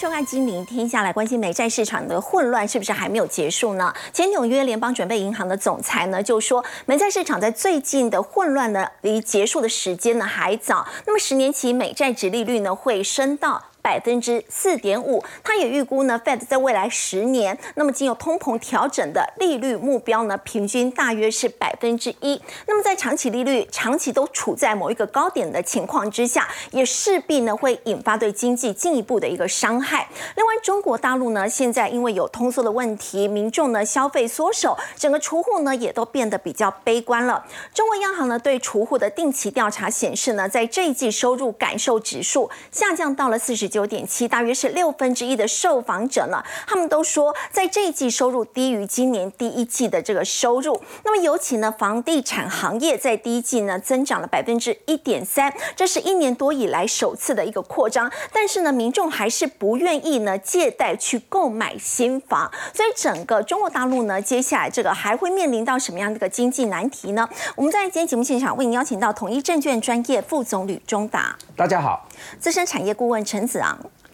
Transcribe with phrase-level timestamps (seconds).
[0.00, 3.92] 收看《金陵天下》，来关心美债市场的混乱是不是还没有结束呢？
[4.14, 10.88] 前纽约联邦准备银行的总裁呢就说，美债市场在最近的混乱呢离结束的时间呢还早。
[11.04, 13.64] 那么十年期美债值利率呢会升到。
[13.82, 22.40] 百分之四点五，他也预估呢，Fed 在未来十年，那么经由通膨调整的利率目标呢，平均大约是百分之一。
[22.66, 30.06] 那么在长期利率长期都处在某一个高点的情况之下，也势必呢会引发对经济进一步的一个伤害。
[30.36, 37.46] 另外，中国大陆呢，现在因为有通缩的问题，民众呢消费缩手，整个储户呢也都变得比较悲观了。
[37.72, 43.69] 中国央行呢对储户的定期调查显示呢，在这一季收入感受指数下降到了四十。
[43.70, 50.78] 九点七，大约是六分之一的受访者呢，他们都说在这一季收入低于今年第一季的这个收入。
[51.04, 58.10] 那么尤其呢，房地产行业在第一季呢增长了百分之一点三，这是一年多以来首次的一个扩张。
[58.32, 67.28] 但是呢，民众还是不愿意呢借贷去购买新房，所以整个中国大陆呢，接下来这个还会面临到什么样的一个经济难题呢？
[67.54, 72.08] 我们在今天节目现场为您邀请到统一证券专业副总吕中达，大家好；
[72.40, 73.59] 资深产业顾问陈子。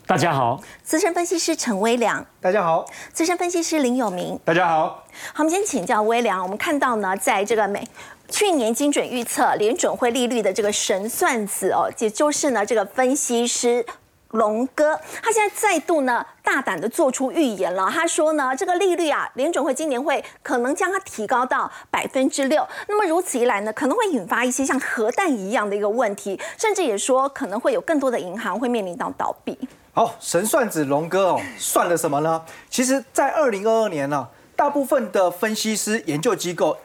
[0.06, 5.04] 大家好，资深分析师陈威良，大家好，资深分析师林有明，大家好。
[5.34, 6.42] 好，我们先请教威良。
[6.42, 7.86] 我们看到呢，在这个美
[8.28, 13.86] 去年精准预测联准会利率的这个神算子哦，也就是呢这个分析师。
[14.32, 17.88] 龙哥，他现在再度呢大胆的做出预言了。
[17.90, 22.66] 他说呢，这个利率啊，联准会今年会可能将它提高到百分之六。
[22.88, 29.56] 那么如此一来呢，可能会引发一些像核弹一样的一个问题，甚至也说可能会有更多的银行会面临到倒闭。
[29.92, 32.42] 好，神算子龙哥哦，算了什么呢？
[32.68, 36.76] 其实，在二零二二年呢，大部分的分析师研究机构。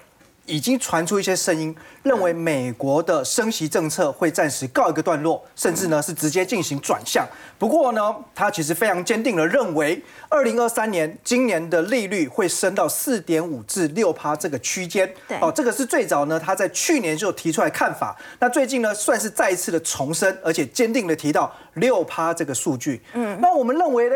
[0.48, 7.28] 已经传出一些声音，认为美国的升息政策会暂时告一个段落，甚至呢是直接进行转向。
[7.60, 15.08] 不过呢，他其实非常坚定的认为，二零二三年今年的利率会升到四点五至六趴这个区间。
[15.40, 23.00] 哦，这个是最早呢他在去年就提出来看法，那最近呢算是再一次的重申，而且坚定的提到六趴这个数据。
[23.14, 24.16] 嗯，那我们认为呢，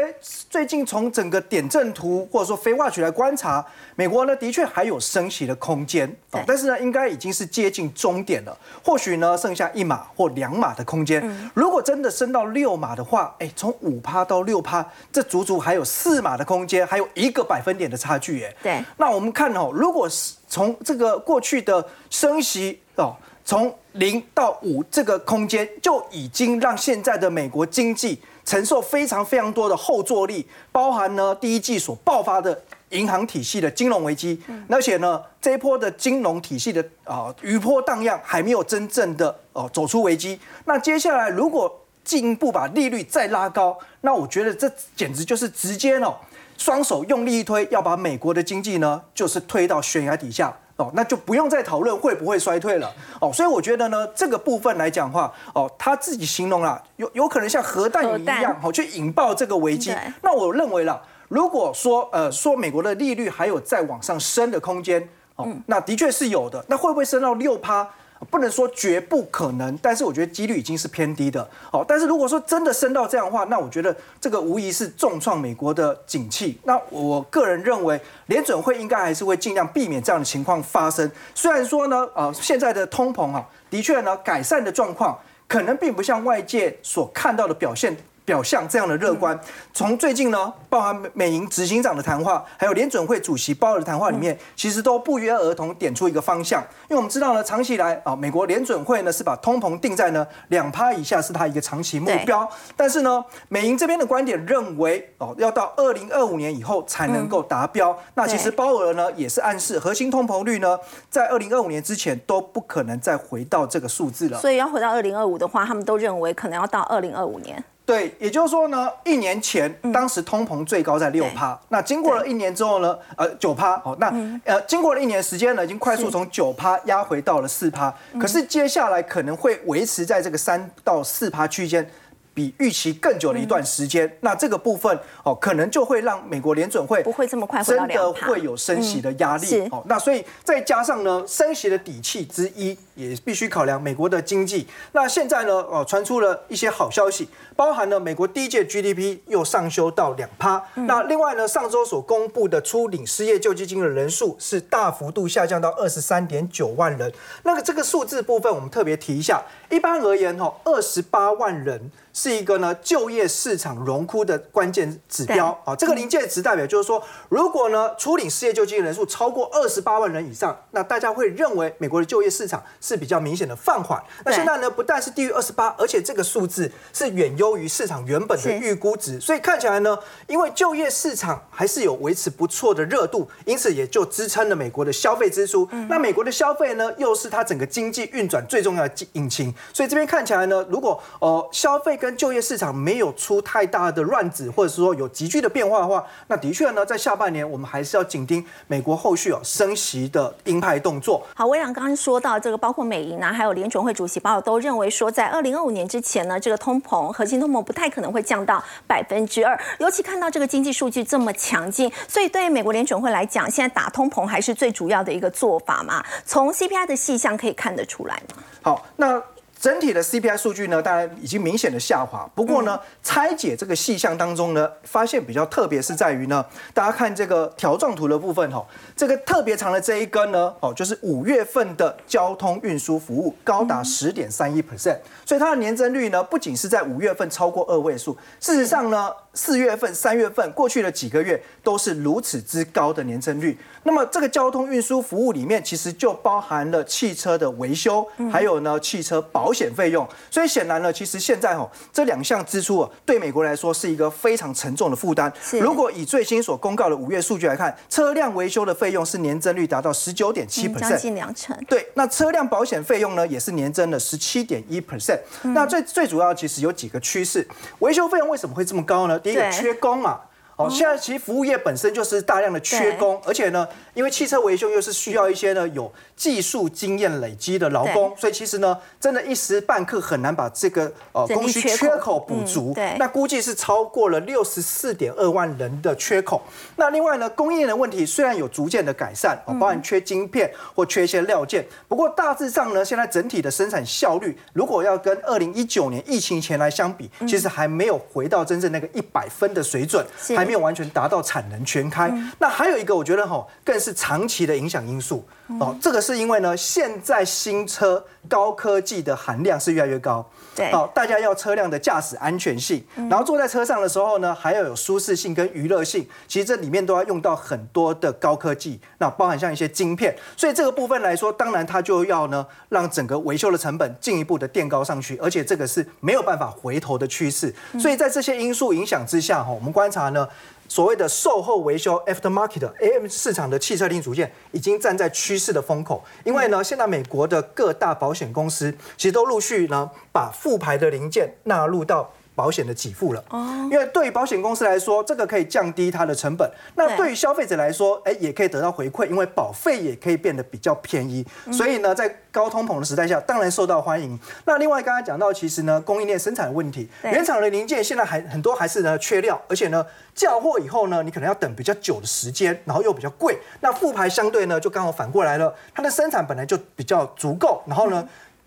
[0.49, 3.63] 最近从整个点阵图或者说非话曲来观察，
[3.95, 6.11] 美国呢的确还有升息的空间。
[6.47, 8.57] 但是呢，应该已经是接近终点了。
[8.83, 11.21] 或许呢，剩下一码或两码的空间。
[11.53, 18.43] 如果真的升到六码的话，哎，从五趴到六趴，这足足还有四码的空间，还有一个百分点的差距。
[18.43, 18.83] 哎，对。
[18.97, 23.13] 那我们看哦，如果是从这个过去的升息哦，
[23.43, 32.61] 从零到五这个空间，就已经让现在的美国经济承受非常非常多的后坐力，包含呢第一季所爆发的。
[32.95, 40.39] 银行体系的金融危机，而且呢，这一波的金融体系的啊余波荡漾还没有真正的哦走出危机。
[40.65, 46.15] 那接下来如果进一步把利率再拉高，那我觉得这简直就是直接哦
[46.57, 53.31] 双手用力一推，要把美国的经济呢就是推到悬崖底下哦，那就不用再讨论会不会衰退了哦。
[53.33, 59.93] 所以我觉得呢，这个部分来讲话哦，他自己形容啊有有可能像核弹一样哦去引爆这个危机。
[60.21, 61.01] 那我认为了。
[61.27, 66.63] 如果说呃说美国的利率还有再往上升的空间，哦，那的确是有的。
[66.67, 67.87] 那会不会升到六趴？
[68.31, 71.47] 不能说绝不可能，但是我觉得几率已经是偏低的。
[71.71, 76.57] 哦，但是如果说真的升到这样的话，那我觉得这个无疑是重创美国的景气。
[76.63, 81.11] 那我个人认为，联准会应该还是会尽量避免这样的情况发生。
[81.35, 87.95] 虽然说呢，呃，现在的通膨啊，的确呢改善的状况，可能并不像外界所看到的表现。
[88.25, 89.39] 表象这样的乐观，
[89.71, 96.61] 从最近呢，包含美银执行长的谈话，还有联准会主席鲍尔的谈话里面，其实都不约而同点出一个方向。
[96.89, 102.49] 因为我们知道呢，长期以来啊，美国联准会呢是把通膨定在呢两趴以下，是它一个长期目标。
[102.75, 107.95] 但是呢，美银这边的观点认为，哦，要到二零二五年以后才能够达标。
[108.15, 110.79] 那其实鲍尔呢也是暗示，核心通膨率呢
[111.11, 114.39] 在二零二五年之前都不可能再回到这个数字了。
[114.39, 117.63] 所以要回到二零二五的话，他们都认为可能要到二零二五年。
[117.85, 124.11] 对，也就是说呢，一年前当时通膨最高在六趴，那经过了一年之后呢，呃，九趴，好，那
[124.43, 131.87] 呃，经过了一年时间呢，已经快速从九趴压回到了四趴，可是接下来可能会维持在这个三到四趴区间。
[132.33, 139.81] 比预期更久的一段时间，那这个部分哦，可能就会让美国联准会不会这么快真的会有升息的压力哦。
[139.85, 144.67] 那所以再加上呢，升息的底气之一也必须考量美国的经济。
[144.93, 150.63] 那现在呢，哦，传出了一些好消息，包含了美国第一届 GDP 又上修到两趴。
[150.73, 157.13] 那另外呢，上周所公布的初领失业救济金的人数是大幅度下降到二十三点九万人。
[157.43, 159.43] 那个这个数字部分，我们特别提一下。
[159.69, 161.91] 一般而言，哈，二十八万人。
[162.17, 174.01] 是一个呢就业市场荣枯的关键指标啊，这个临界值代表就是说，如果呢初领失业救济人数超过二十八万人以上，那大家会认为美国的就业市场是比较明显的放缓。
[174.23, 179.97] 那现在呢不但是低于二十八，而且这个数字是远优于市场原本的预估值，所以看起来呢，
[180.27, 185.67] 因为就业市场还是有维持不错的热度，因此也就支撑了美国的消费支出。
[185.89, 201.25] 那美国的消费呢，又是它整个经济运转最重要的引擎，所以这边看起来呢，如果呃消费跟就业市场没有出太大的乱子，或者是说有急剧的变化的话，那的确呢，在下半年我们还是要紧盯美国后续哦升息的鹰派动作。
[201.33, 209.57] 好，微良刚刚说到这个，包括美银啊，还有联准会主席鲍尔都认为说，在二零二五年之前呢，这个通膨核心通膨不太可能会降到百分之二。
[209.79, 216.03] 尤其看到这个经济数据这么强劲，所以对于美国联准会来讲，现在打通膨还是最主要的一个做法嘛。
[216.25, 218.21] 从 CPI 的细项可以看得出来？
[218.61, 219.23] 好，那。
[219.65, 222.29] 整体的 CPI 数据呢，当然已经明显的下滑。
[222.35, 228.63] 不过呢，拆解这个细项当中呢，发现比较特别是在于呢，大家看这个条状图的部分哈，
[228.95, 239.09] 这个特别长的这一根呢，哦，就是五月份的交通运输服务高达十点三一 percent，所以它的年增率呢，不仅是在五月份超过二位数，事实上呢。
[239.35, 243.55] 四月份、三月份过去的几个月都是如此之高的年增率。
[243.83, 250.07] 那么这个交通运输服务里面，其实就包含了汽车的维修，还有呢汽车保险费用。
[250.31, 255.31] 所以显然呢，其实现在哦这两项支出啊，对美国来说是一个非常沉重的负担。
[255.61, 261.55] 如果以最新所公告的五月数据来看，车辆维修的费用是年增率达到十九点七 percent，将近两成。
[261.67, 265.19] 对，那车辆保险费用呢，也是年增了十七点一 percent。
[265.43, 267.47] 那最最主要其实有几个趋势，
[267.79, 269.19] 维修费用为什么会这么高呢？
[269.25, 270.21] 第一个缺工嘛，
[270.55, 275.91] 哦，现在其实服务业本身就是大量的缺工，而且呢，因为汽车维修又是需要一些呢有。
[276.15, 282.73] 技术经验累积的劳工，所以其实呢，真的一时半刻很难把这个呃供需缺口补足。
[282.73, 282.95] 对。
[282.97, 286.41] 那估计是超过了六十四点二万人的缺口。
[286.77, 302.11] 那另外呢，供应链的问题虽然有逐渐的改善，哦，包含缺晶片或缺一些料件，不过大致上呢，现在整体的生产效率，如果要跟二零一九年疫情前来相比，其实还没有回到真正那个一百分的水准，还没有完全达到产能全开。
[302.39, 305.25] 那还有一个，我觉得哈，更是长期的影响因素。
[305.59, 310.23] 哦，这个是因为呢，现在新车高科技的含量是越来越高。
[310.55, 316.07] 对，好，大家要车辆的驾驶安全性，然后坐在车上的时候呢，还要有舒适性跟娱乐性。
[316.27, 320.15] 其实这里面都要用到很多的高科技，那包含像一些晶片。
[320.37, 327.53] 所以这个部分来说，当然它就要呢，让整个维修的成本进一步的垫高上去，而且这个是没有办法回头的趋势。
[327.79, 330.27] 所以在这些因素影响之下，哈，我们观察呢。
[330.67, 342.11] 所谓的售后维修 （aftermarket） AM 市场的汽车零组件已经站在趋势的风口，因为呢，现在美国的各大保险公司其实都陆续呢把复牌的零件纳入到。
[342.35, 346.49] 保险的给付了，哦，因为对于保险公司来说，这个可以降低它的成本。
[346.75, 351.25] 那对于消费者来说，哎，也可以得到回馈，因为保费也可以变得比较便宜。
[351.51, 354.19] 所以呢，在高通膨的时代下，当然受到欢迎。
[354.43, 363.37] 那另外刚才讲到，其实呢，供应链生产的问题，原厂的零件现在还很多还是呢缺料，而且呢，叫货以后呢，你可能要等比较久的时间，然后又比较贵。
[363.61, 368.05] 那复牌相对呢，就刚好反过来了，它的生产本来就比较足够，然后呢。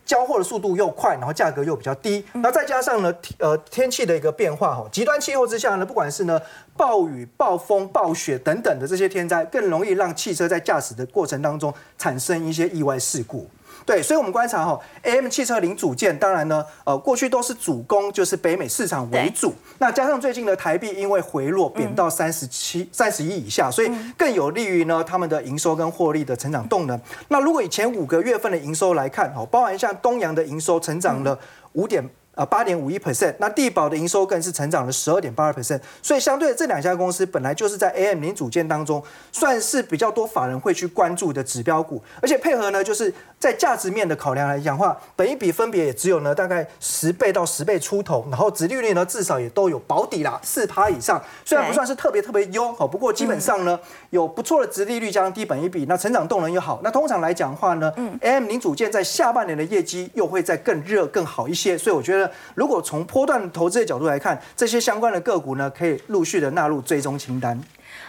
[0.08, 6.40] 交货的速度又快，然后价格又比较低，那再加上呢，呃，天气的一个变化哈，极端气候之下呢，不管是呢
[6.74, 13.46] 暴雨、暴风、暴雪等等的这些天灾，更容易让汽车在驾驶的过程当中产生一些意外事故。
[13.88, 19.54] 对，所以，我们观察哈，AM 汽车零组件，当然呢，呃，过去都是主攻就是北美市场为主。
[19.78, 27.00] 那加上最近的台币因为回落贬到三十七、三十亿以下，所以更有利于呢他们的营收跟获利的成长动能。
[27.28, 31.38] 那如果以前五个月份的营收来看，哦，包含像东阳的营收成长了
[31.72, 32.06] 五点。
[32.38, 39.02] 啊，八点五一 percent，那地保的营收更是成长了十二点八二 percent，所以相对的这两家公司本来就是在 AM 零组件当中
[39.32, 53.76] 算是比较多法人会去关注的指标股，而且配合呢，就是在价值面的考量来讲话，本一比分别也只有呢大概十倍到十倍出头，然后殖利率呢至少也都有保底啦，四趴以上，虽然不算是特别特别优好，不过基本上呢
[54.10, 62.27] 有不错的殖利率加上低本一比，那成长动能又好，那通常来讲的话呢，AM 零组件在下半年的业绩又会再更热更好一些，所以我觉得。
[62.54, 67.60] 如果从波段投资的角度来看，这些相关的个股呢，可以陆续的纳入追踪清单。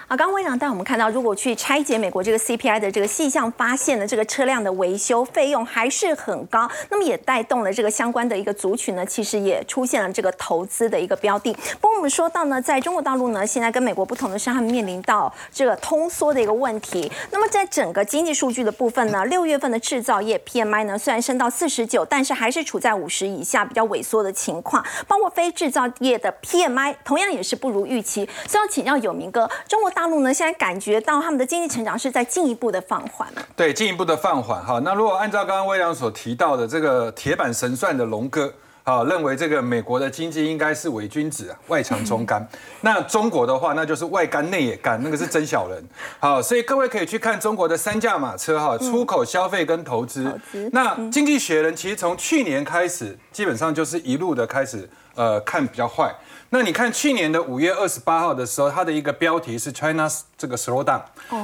[0.09, 11.53] 啊，刚刚魏长带我们看到，如果去拆解美国这个 CPI 的这个细项，发现的这个车辆的维修费用还是很高，那么也带动了这个相关的一个族群呢，其实也出现了这个投资的一个标的。
[11.79, 17.11] 不过我们说到呢，在中国大陆呢，现在跟美国不同的是，他们面临到这个通缩的一个问题。
[17.29, 24.83] 那么在整个经济数据的部分呢，六月份的制造业 PMI 呢，虽然升到四十九，但是还是处在五十以下，比较萎缩的情况。
[25.07, 28.27] 包括非制造业的 PMI 同样也是不如预期。
[28.47, 34.79] 所以要请教有明哥，中国大大陆呢，现在感觉到他们的经济成长是在进一步的放缓对，进一步的放缓哈。
[34.81, 38.49] 那如果按照刚刚魏良所提到的这个铁板神算的龙哥，
[38.85, 42.47] 啊，认为这个美国的经济应该是伪君子啊，外强中干。
[42.79, 45.83] 那中国的话，那就是外干内也干，那个是真小人。
[46.17, 50.33] 好，所以各位可以去看中国的三驾马车哈，出口、消费跟投资。
[50.71, 56.13] 那经济学人其实从去年开始，基本上就是一路的开始，呃，看比较坏。
[56.49, 60.99] 那你看去年的五月二十八号的时候，它的一个标题是 China's 这个 slow down，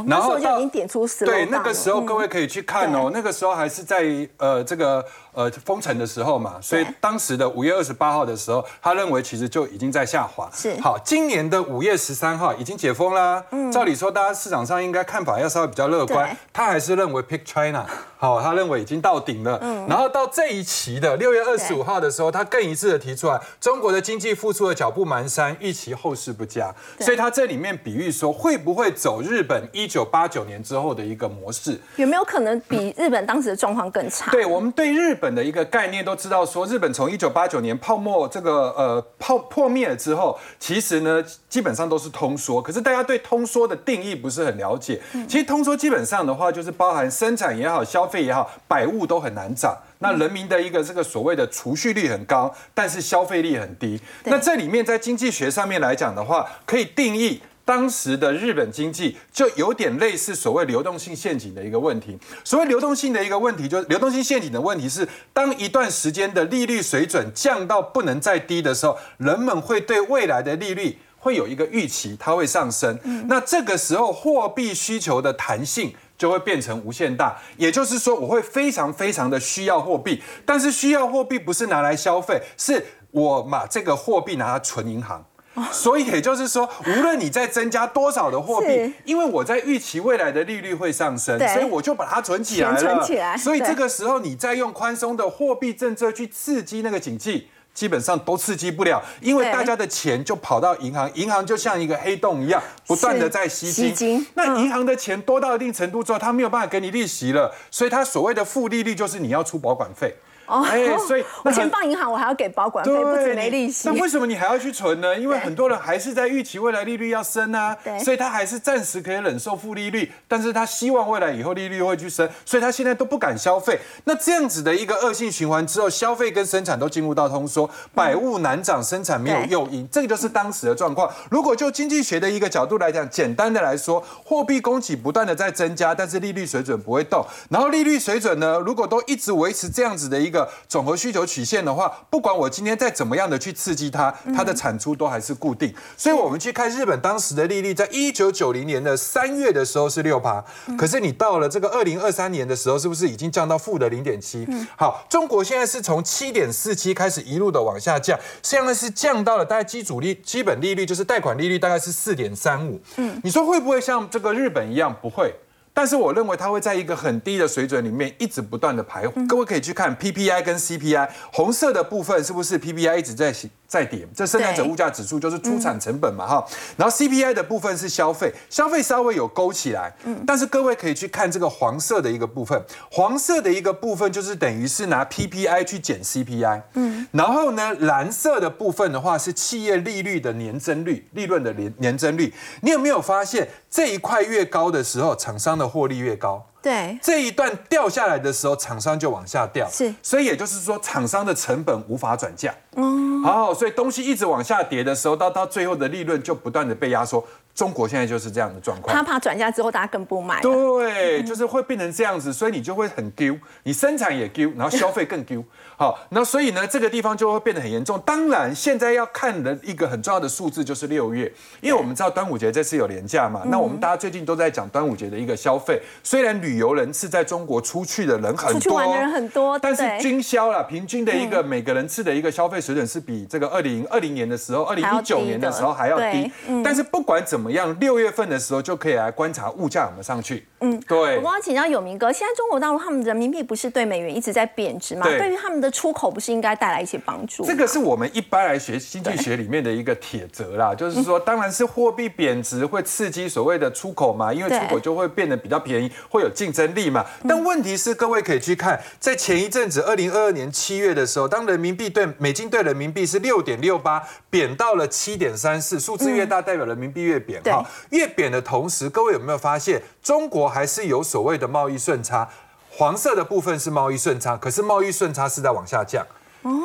[0.05, 1.25] 然后就已经点出 slow down。
[1.25, 10.49] 对，那个时候各位可以去看哦，那个时候还是在呃这个呃封城的时候嘛，所以当时的五月二十八号的时候，他认为其实就已经在下滑。
[10.53, 10.77] 是。
[10.81, 13.41] 好，今年的五月十三号已经解封啦。
[13.51, 13.71] 嗯。
[13.71, 17.85] 照理说，大家市场上应该看法要稍微比较乐观，他还是认为 pick China，
[18.25, 19.59] 好，他认为已经到顶了。
[19.61, 19.85] 嗯。
[19.87, 24.91] 然后到这一期的六月二十五号的时候，他更一致的提出来，中国的经济复苏的脚。
[24.95, 31.77] 步蹒跚，预期后市不佳，所以他这里面比喻说，会不会走日本一九八九年之后的一个模式？
[31.97, 34.31] 有没有可能比日本当时的状况更差？
[34.31, 42.61] 对我们对日本的一个概念都知道，说日本从一九八九年泡沫这个呃泡破灭了之后，其实呢基本上都是通缩。
[42.61, 45.01] 可是大家对通缩的定义不是很了解。
[45.27, 49.77] 其实通缩基本上的话，就是包含生产也好，消费也好，百物都很难涨。
[49.99, 53.99] 那人民的一个这个所谓的储蓄率很高，但是消费力很低。
[54.25, 62.17] 那这里面在经济学上面来讲的话，可以定义当时的日本经济就有点类似所谓流动性陷阱的一个问题。
[62.43, 72.99] 所谓流动性的一个问题，就是流动性陷阱的问题是，当一段时间的利率水准降到不能再低的时候，人们会对未来的利率会有一个预期，它会上升。
[73.27, 75.95] 那这个时候货币需求的弹性。
[76.17, 85.25] 就会变成无限大，也就是说，我会非常非常的需要货币，但是需要货币不是拿来消费，是我把这个货币拿来存银行。
[85.71, 92.77] 所以也就是说，无论你在增加多少的货币，因为我在预期未来的利率会上升，所以我就把它存起来了。
[92.77, 93.37] 存起来。
[93.37, 97.47] 所以这个时候，你再用宽松的货币政策去刺激那个经济。
[97.75, 104.25] 基本上都刺激不了，因为大家的钱就跑到银行，银行就像一个黑洞一样，不断的在吸金。
[104.33, 110.15] 那银行的钱多到一定程度之后，它没有办法给你利息了，所以它所谓的负利率就是你要出保管费。
[110.45, 113.87] 哦，哎，所以 我钱放银行，我还要给保管费，不止没利息。
[113.89, 115.17] 那为什么你还要去存呢？
[115.17, 123.79] 因为很多人还是在预期未来利率要升啊，所以他还是暂时可以忍受负利率，但是他希望未来以后利率会去升，所以他现在都不敢消费。
[124.05, 131.09] 那这样子的一个恶性循环之后，消费跟生产都进入到通缩，百物难涨，生产没有诱因，这个就是当时的状况。
[131.29, 140.34] 如果就经济学的一个角度来讲，简单的来说，货币供给不断的在增加，但是利率水准不会动，然后利率水准呢，如果都一直维持这样子的一个
[140.67, 145.71] 总和需求曲线的话，不管我今天再怎么样的去刺激它，它的产出都还是固定。
[145.95, 150.43] 所以，我们去看日本当时的利率，在一九九零年的三月的时候是六趴，
[150.77, 154.47] 可是你到了这个二零二三年的时候，是不是已经降到负的零点七？
[154.75, 162.81] 好，中国现在是从七点四七开始一路的往下降，现在是降到了大概基础利基本利率，就是贷款利率大概是四点三五。
[162.97, 164.95] 嗯，你说会不会像这个日本一样？
[165.01, 165.33] 不会。
[165.77, 169.27] 但是我认为它会在一个很低的水准里面一直不断的徘徊。
[169.27, 173.33] 各位可以去看 PPI 跟 CPI，红色的部分是不是 PPI 一直在
[173.67, 174.07] 在跌？
[174.15, 176.45] 这生产者物价指数就是出产成本嘛，哈。
[176.77, 179.93] 然后 CPI 的部分是消费，消费稍微有勾起来。
[180.03, 180.23] 嗯。
[180.25, 186.61] 但是各位可以去看这个黄色的一个部分，黄色的一个部分就是等于是拿 PPI 去减 CPI。
[186.73, 187.07] 嗯。
[187.11, 192.33] 然后呢，蓝色的部分的话是企业利率的年增率，利润的年年增率。
[192.61, 196.97] 你有没有发现这一块越高的时候，厂商的获利越高，对。
[196.99, 207.23] 这一段掉下来的时候，厂商就往下掉，是，所以也就是说，厂商的成本无法转嫁，哦，好，所以东西一直往下跌的时候，到到最后的利润就不断的被压缩。
[207.55, 213.33] 中国现在就是这样的状况，他怕转嫁之后大家更不买，对，就是会变成这样子，所以你就会很丢，
[213.63, 215.41] 你生产也丢，然后消费更丢，
[215.77, 217.97] 好，那所以呢，这个地方就会变得很严重。
[218.05, 221.31] 当然，现在要看的一个很重要的数字就是六月，
[221.61, 236.29] 因为我们知道端午节这次有廉价嘛，那我们大家最近都在讲端午节的一个消费，虽然旅游人次在中国出去的人很多，出去玩的人很多，但是均销了，平均的一个每个人次的一个消费水准是比这个二零二零年的时候，二零一九年的时候还要低，
[236.61, 237.44] 但是不管怎么。
[237.45, 237.79] 么样？
[237.79, 240.47] 六月份的时候就可以来观察物价有没有上去。
[240.65, 241.17] 嗯，对。
[241.17, 245.05] 我刚刚请教有明哥，现在中国大陆他们人民币不是对美元一直在贬值吗？
[245.05, 247.45] 对于他们的出口，不是应该带来一些帮助？
[247.45, 257.05] 这个是我们一般来学经济学里面的一个铁则啦，就是说，当然是货币贬值会刺激所谓的出口嘛，因为出口就会变得比较便宜，会有竞争力嘛。
[257.27, 267.63] 但问题是，各位可以去看，在前一阵子，二零二二年七月的时候，当人民币对美金对人民币是六点六八，贬到了七点三四，数字越大，代表人民币越贬哈。
[267.91, 272.29] 越贬的同时，各位有没有发现，中国还是有所谓的贸易顺差？
[272.71, 276.07] 黄色的部分是贸易顺差，可是贸易顺差是在往下降。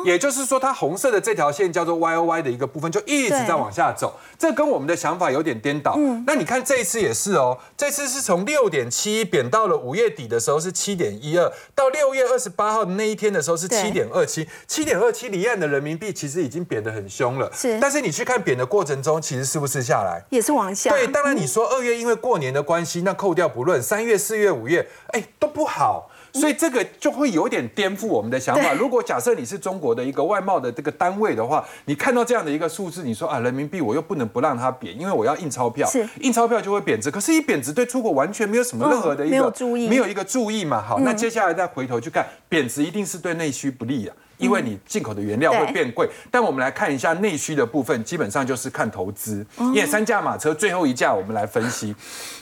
[0.05, 4.19] 也就是说，它红色的这条线叫做 Y O Y 的一个部分，就一直在往下走。
[4.37, 5.97] 这跟我们的想法有点颠倒。
[6.25, 14.47] 那你看这一次也是哦，这次是从六点七贬到了五月底的时候是七点一二，到六月二十八号的那一天的时候是七点二七。
[14.67, 17.51] 七点二七离岸的人民币其实已经贬得很凶了。
[17.53, 17.79] 是。
[17.79, 20.23] 但是你去看贬的过程中，其实是不是下来？
[20.29, 20.91] 也是往下。
[20.91, 26.10] 对，当然你说二月因为过年的关系，那扣掉不论，三月、四月、五月，哎，都不好。
[26.33, 28.73] 所以这个就会有点颠覆我们的想法。
[28.73, 37.11] 如果假设你是中国的一个外贸的这个单位的话，你看到这样的一个数字，你说啊，人民币我又不能不让它贬，因为我要印钞票，印钞票就会贬值。
[37.11, 39.53] 可是，一贬值对出口完全没有什么任何的一个
[39.89, 40.81] 没有一个注意嘛。
[40.81, 46.09] 好，那接下来再回头去看，贬值一定是对内需不利啊，因为你进口的原料会变贵。
[46.29, 49.45] 但我们来看一下内需的部分，基本上就是看投资。
[49.57, 51.95] 因为三驾马车最后一架，我们来分析。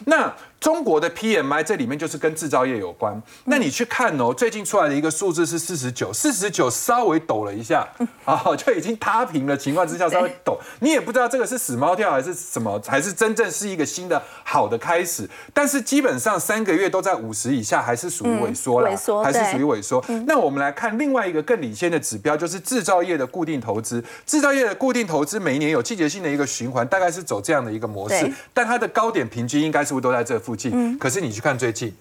[0.06, 3.22] 那中国的 PMI 这里面就是跟制造业有关。
[3.46, 7.88] 那你去看哦，最近出来的一个数字是四十九，四十九稍微抖了一下，
[8.26, 10.60] 啊，就已经塌平的情况之下稍微抖。
[10.82, 15.30] 你也不知道这个是死猫跳还是什么，还是真正是一个新的好的开始。
[15.54, 18.90] 但是基本上三个月都在五十以下，还是属于萎缩了，
[19.24, 20.04] 还是属于萎缩。
[20.28, 24.04] 那我们来看另外一个更领先的指标，就是制造业的固定投资。
[24.26, 28.30] 制造业的固定投资每一年有季节性的一个循环，大概是走这样的一个模式。
[28.54, 30.38] 但它的高点平均应该是不是都在这？
[30.50, 31.94] 附近，可是你去看最近，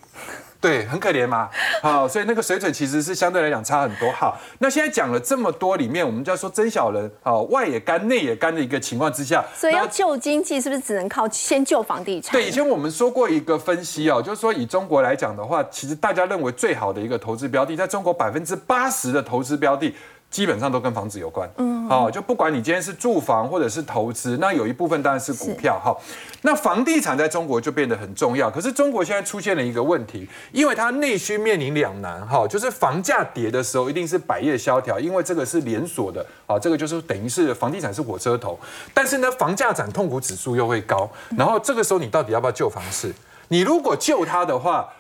[0.59, 1.51] 对，很可怜嘛。
[1.83, 4.11] 好，所以那个水准其实是相对来讲差很多。
[4.11, 12.33] 好，那现在讲了这么多，里面我们就要说真小人，好，外也干，内也干的一个情况之下，所以要救经济，是不是只能靠先救房地产？
[12.33, 19.95] 对，以前我们说过一个分析哦，就是说以中国来讲的话，其实大家认为最好的一个投资标的，在中国百分之八十的投资标的。
[20.31, 25.97] 基本上都跟房子有关，嗯，好，就不管你今天是住房或者是投资，那有一部分当然是股票，哈，
[26.43, 28.51] 那房地产在中国就变得很重要。
[28.51, 38.59] 可是中国现在出现了一个问题，因为它内需面临两难，哈，就是房价跌的时候一定是百业萧条，因为这个是连锁的，啊，这个就是等于是房地产是火车头，
[38.93, 43.15] 但是呢，房价涨痛苦指数又会高，然后这个时候你到底要不要救房市？
[43.49, 44.91] 你如果救它的话。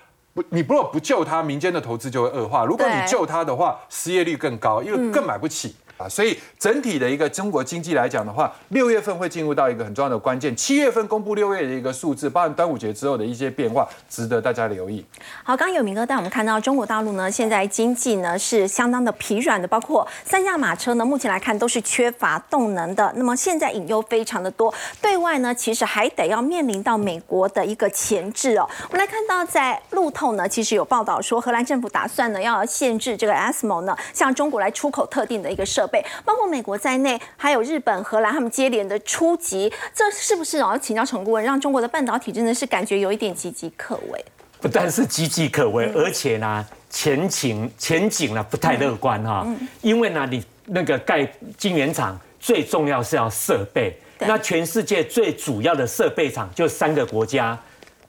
[0.50, 5.74] 你如果不救它，民间的投资就会恶化；如果你救它的话，失业率更高，因为更买不起。
[5.98, 10.54] 啊，所以整体的一个中国经济来讲的话，六月份会进入到一个很重要的关键。
[10.54, 15.04] 七月份公布六月的一个数字，包含端午节之后的一些变化，值得大家留意。
[15.42, 23.12] 好，刚刚有明哥带我们看到中国大陆呢，现在经济呢是相当的疲软的，包括三驾马车呢，目前来看都是缺乏动能的。
[23.16, 28.64] 那么现在隐忧非常的多，对外呢其实还得要面临到美国的一个前置哦。
[28.88, 35.87] 我们来看到在路透呢，其实有报道说，荷兰政府打算呢要限制这个 ASML 呢向中国来出口特定的一个设。
[36.24, 40.78] 包括美国在内，还有日本、荷兰，他们接连的出击，这是不是哦？
[40.80, 44.24] 请教陈顾问，让中国的半导体真的是感觉有一点岌岌可危？
[44.60, 49.46] 不但是岌岌可危，而且呢，前景前景呢不太乐观哈。
[49.82, 51.24] 因为呢，你那个盖
[51.56, 57.56] 晶圆厂最重要是要设备，那全世界最主要的设备厂就三个国家：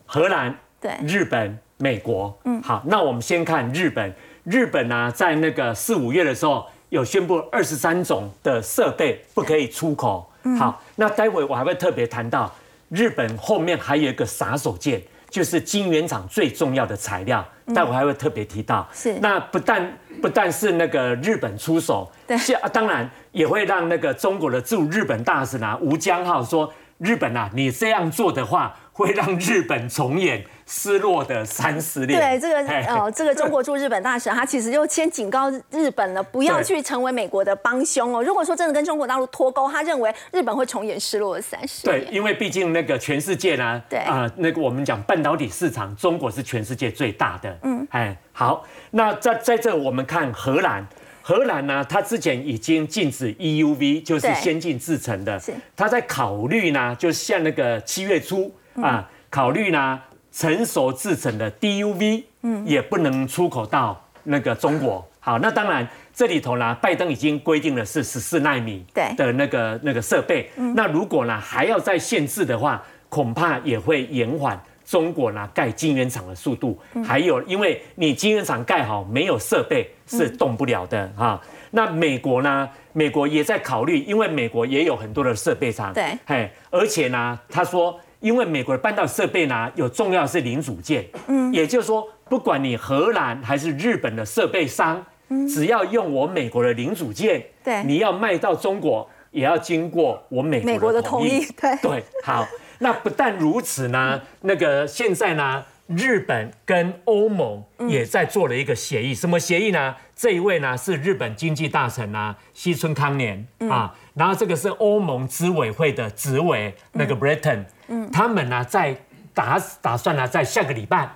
[0.08, 2.36] 荷兰、对日本、美国。
[2.46, 4.12] 嗯，好，那我们先看日本。
[4.44, 6.66] 日本呢，在那个四五月的时候。
[6.90, 10.30] 有宣布二十三种的设备不可以出口。
[10.58, 12.54] 好，那待会我还会特别谈到
[12.90, 17.46] 日本后面还有一个杀手锏，就是晶圆厂最重要的材料。
[17.74, 18.88] 待会还会特别提到。
[18.94, 19.14] 是。
[19.22, 22.38] 那不但不但是那个日本出手，对，
[22.74, 28.76] 当然也会让那个中国的驻日本大使啊吴江浩说，日本啊，你这样做的话。
[29.00, 32.20] 会让日本重演失落的三十年。
[32.20, 38.22] 对，这个呃，这个中国驻日本大使他其实就先警告日本了，不要去成为美国的帮凶哦。
[38.22, 42.02] 如果说真的跟中国大陆脱钩，他认为日本会重演失落的三十年。
[42.02, 47.58] 对，因为毕竟那个全世界呢，对啊，那个我们讲半导体市场，中国是全世界最大的。
[47.64, 50.86] 嗯，哎，好，那在在这我们看荷兰，
[51.22, 58.54] 荷兰呢，它之前已经禁止 EUV，就是先进制程的，是他在考虑呢，就像那个七月初。
[58.82, 60.00] 啊，考虑呢，
[60.32, 65.06] 成熟制成的 DUV，嗯，也不能出口到那个中国。
[65.20, 70.50] 好，那当然这里头呢，拜登已经规定了是十四纳米对的那个那个设备。
[70.76, 76.80] 那如果呢还要再限制的话，恐怕也会延缓中国呢盖晶圆厂的速度。
[77.06, 81.40] 还有，因为你晶圆厂盖好，没有设备是动不了的哈。
[81.72, 82.68] 那美国呢？
[82.92, 85.94] 美国也在考虑，因为美国也有很多的设备厂。
[85.94, 91.06] 对，嘿，而且呢，他说，因为美国的半导体设备呢，有重要是零组件。
[91.28, 95.48] 嗯，也就是说，不管你荷兰还是日本的设备商，嗯。
[95.48, 99.10] 只要用我美国的零组件，对，你要卖到中国。
[99.32, 101.78] 也要经过我美国的同意，对。
[101.84, 102.48] 对，好。
[102.80, 109.96] 那不但如此呢，那个现在呢，日本跟欧盟也在做了一个协议，什么协议呢？
[110.16, 113.46] 这一位呢是日本经济大臣啊，西村康年。
[113.70, 118.94] 啊，然后这个是欧盟执委会的执委那个 Britain，嗯，他们呢在
[119.34, 121.10] 打打算呢在下个礼拜，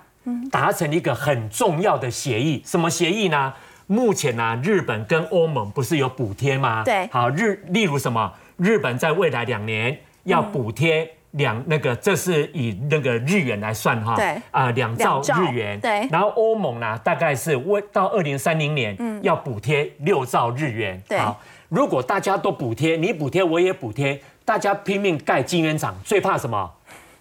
[0.50, 3.54] 达成一个很重要的协议，什么协议呢？
[3.88, 6.82] 目前呢，日本跟欧盟不是有补贴吗？
[6.86, 8.32] 对，好日，例如什么？
[8.56, 14.16] 日本在未来两年要补贴两那个，这是以那个日元来算哈。
[14.16, 15.78] 对，啊，两兆日元。
[15.82, 16.08] 对。
[16.10, 21.02] 然后欧盟呢，大概是为到二零三零年要补贴六兆日元。
[21.10, 21.18] 对。
[21.18, 21.42] 好，
[21.74, 26.72] 如果大家都补贴，你补贴我也补贴，大家拼命盖晶圆厂，最怕什么？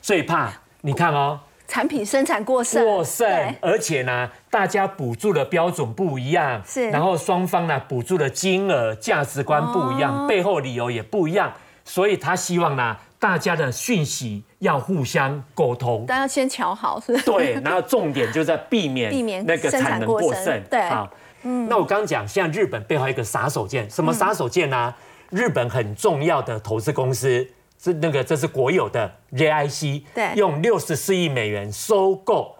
[0.02, 1.40] 最怕你看哦。
[1.66, 3.26] 产品生产过剩，过剩，
[3.62, 11.50] 而且呢，大家补助的标准不一样，是，然后双方呢补助的金额、价值观不一样，背后理由也不一样，
[11.82, 21.08] 所以他希望呢，大家的讯息要互相沟通，但要先瞧好，是对，然后重点就在避免 避免那个产能过剩，对，好，
[21.42, 24.94] 嗯，那我刚刚讲，像日本背后一个杀手锏，什么杀手锏呢？
[25.30, 27.46] 日本很重要的投资公司。
[27.84, 32.54] 是那个，这是国有的 JIC，对，用六十四亿美元收购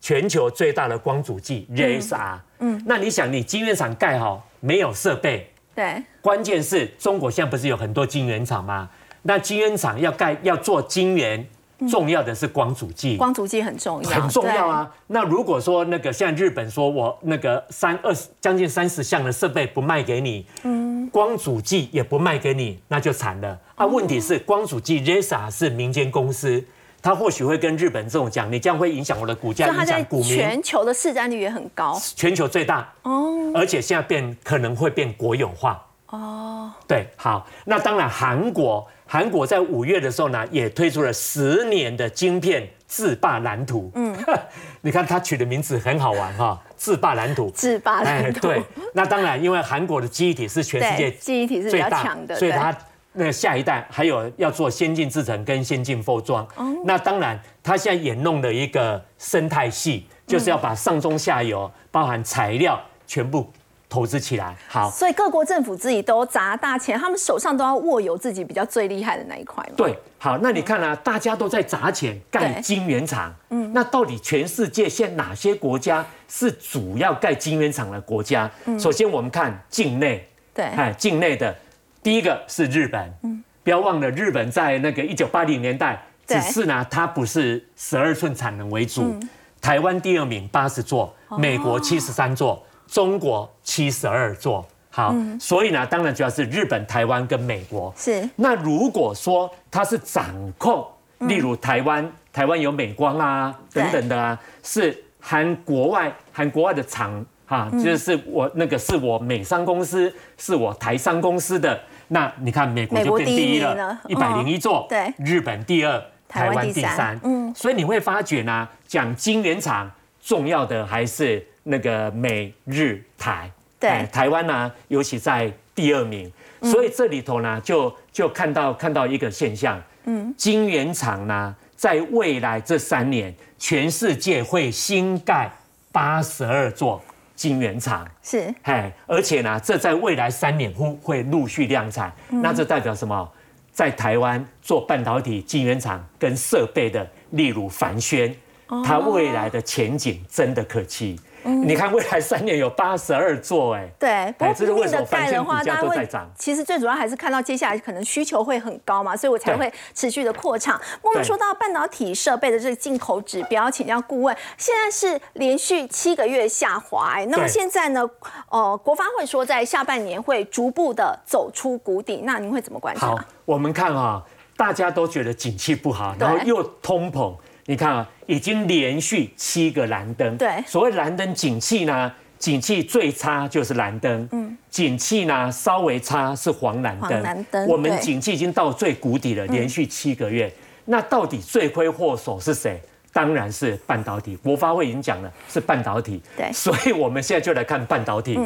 [0.00, 2.38] 全球最大的光阻剂 JSR。
[2.60, 5.52] 嗯，那你想，你晶圆厂盖好没有设备？
[5.74, 8.88] 对，关键是中国现在不是有很多晶圆厂吗？
[9.20, 11.46] 那晶圆厂要盖要做晶圆，
[11.88, 14.90] 重要的是光阻剂，光阻剂很重要，很重要啊。
[15.08, 20.86] 那如果说那个像日本说我那个三二十将近三十项的设备不卖给你，嗯。
[21.12, 23.86] 光阻剂也不卖给你，那就惨了啊！
[23.86, 26.62] 问题是光阻剂 Resa 是民间公司，
[27.00, 30.36] 他或许会跟日本这种讲，你这样会影响我的股价，影响股民。
[30.36, 36.72] 全球的市占率也很高，全球最大哦，而且现在变可能会变国有化哦。
[36.88, 43.90] 对，好，那当然韩国，韩国在五月的时候呢，也推出了十年的晶片制霸蓝图。
[43.94, 44.14] 嗯，
[44.82, 46.60] 你看他取的名字很好玩哈。
[46.76, 48.40] 制霸蓝图，制霸蓝图。
[48.40, 52.76] 对，那当然，因为韩国的记忆体是全世界记忆体是最大强的，所以它
[53.12, 56.46] 那下一代还有要做先进制程跟先进封装。
[56.84, 63.50] 那当然，它现在也弄了一个生态系，就是要把上中下游，包含材料全部。
[63.88, 64.54] 投资起来。
[64.68, 69.64] 好，所以各国政府自己都砸大钱，他们手上都要握有自己比较最厉害的那一块。
[69.76, 78.50] 对，好，那你看啊，大家都在砸钱盖晶圆厂，嗯，那到底全世界现哪些国家是主要盖晶圆厂的国家？
[78.78, 81.54] 首先我们看境内，对，哎，境内的
[82.02, 89.14] 第一个是日本，嗯，不要忘了日本在那个一九八零年代，只是呢，它不是十二寸产能为主，
[89.60, 92.62] 台湾第二名八十座，美国七十三座。
[92.86, 97.92] 中国七十二座，好，所以呢，当然主要是日本、台湾跟美国。
[97.96, 98.26] 是。
[98.36, 100.24] 那如果说它是掌
[100.56, 100.86] 控，
[101.18, 114.86] 例如台湾，台湾有美光啊等等的啊，是含国外含国外的厂哈，就是我那个是我美商公司，是我台商公司的，那你看美国就变第一了，一百零一座。
[114.88, 115.12] 对。
[115.18, 117.18] 日本第二，台湾第三。
[117.24, 117.52] 嗯。
[117.54, 119.90] 所以你会发觉呢，讲晶圆厂
[120.22, 121.44] 重要的还是。
[121.68, 123.50] 那个美日台，
[123.80, 124.06] 对。
[124.12, 126.30] 台湾呢，尤其在第二名，
[126.62, 135.50] 所以这里头呢，就就看到看到一个现象，嗯，晶圆厂呢，在未来这三年，全世界会新盖
[135.90, 137.02] 八十二座
[137.34, 143.28] 晶圆厂，是，哎，而且呢，这在未来三年会会陆续量产，那这代表什么？
[143.72, 148.34] 在台湾做半导体晶圆厂跟设备的，例如凡轩，
[148.82, 151.20] 它未来的前景真的可期。
[151.46, 160.80] 你看，未来三年有八十二座，哎，对，不过拼命的盖的话，大家会其实最主要还是看到接下来可能需求会很高嘛，所以我才会持续的扩厂。
[161.02, 168.08] 我们说到半导体设备的这个进口指标，请教顾问，现在是连续七个月下滑，哎，那么现在呢，
[168.50, 173.08] 呃，国发会说在下半年会逐步的走出谷底，那您会怎么观察？
[173.08, 174.22] 好，我们看啊，
[174.56, 177.34] 大家都觉得景气不好，然后又通膨。
[177.68, 180.36] 你看啊，已经连续七个蓝灯。
[180.36, 184.28] 对，所谓蓝灯景气呢，景气最差就是蓝灯。
[184.32, 187.10] 嗯，景气呢稍微差是黄蓝灯。
[187.10, 187.66] 黄蓝灯。
[187.66, 190.52] 我们景气已经到最谷底了，连续七个月。
[190.84, 192.80] 那到底罪魁祸首是谁？
[193.12, 194.36] 当然是半导体。
[194.36, 196.20] 国发会已经讲了，是半导体。
[196.36, 198.38] 对，所以我们现在就来看半导体。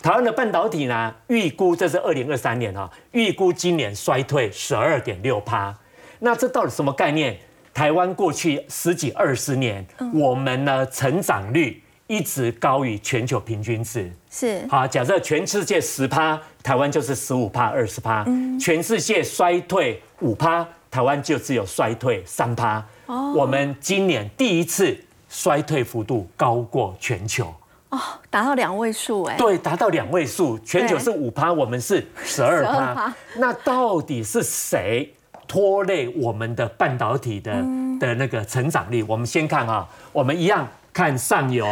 [0.00, 5.76] 台湾的半导体呢，预估这是二零二三年啊，预估今年衰退十二点六趴。
[6.20, 7.36] 那这到底什么概念？
[7.78, 14.10] 台湾过去十几二十年，我们呢成长率一直高于全球平均值。
[14.28, 18.26] 是好，假设全世界十趴，台湾就是十五趴、二十趴。
[18.60, 22.84] 全世界衰退五趴，台湾就只有衰退三趴。
[23.06, 27.54] 哦，我们今年第一次衰退幅度高过全球。
[27.90, 29.36] 哦，达到两位数哎。
[29.36, 33.14] 对，达到两位数，全球是五趴，我们是十二趴。
[33.36, 35.14] 那到底是谁
[35.48, 37.52] 拖累我们的半导体的
[37.98, 39.02] 的那个成长力？
[39.02, 41.66] 我们先看啊，我们一样看上游、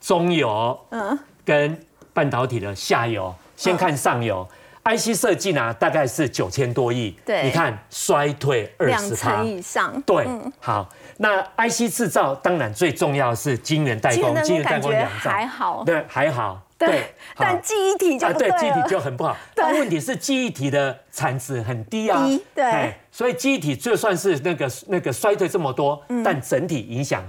[0.00, 1.76] 中游，嗯，跟
[2.12, 3.34] 半导体的下游。
[3.56, 4.46] 先看上游
[4.84, 7.16] ，IC 设计呢，大概是九千多亿。
[7.24, 10.02] 对，你看衰退二十趴以上。
[10.02, 10.28] 对，
[10.60, 10.88] 好。
[11.18, 17.14] 那 IC 制造当然最重要是晶圆代工，晶圆代工两还好，对，还好，对。
[17.36, 19.36] 但记忆体就对记忆体就很不好。
[19.54, 22.24] 但问题是记忆体的产值很低啊，
[22.54, 22.94] 对。
[23.10, 27.24] 所以记忆体就算是那个那个衰退这么多，但整体影响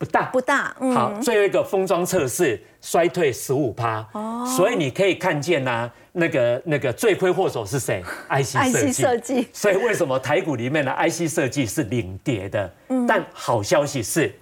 [0.00, 0.74] 不大，不大。
[0.94, 4.46] 好，最后一个封装测试衰退十五趴，哦。
[4.56, 5.90] 所以你可以看见呢。
[6.12, 8.02] 那个那个罪魁祸首是谁？
[8.28, 9.46] IC 设计。
[9.52, 12.72] 所以为什么台股里面的 IC 设计是领跌的？
[12.88, 13.06] 嗯。
[13.06, 14.34] 但好消息是，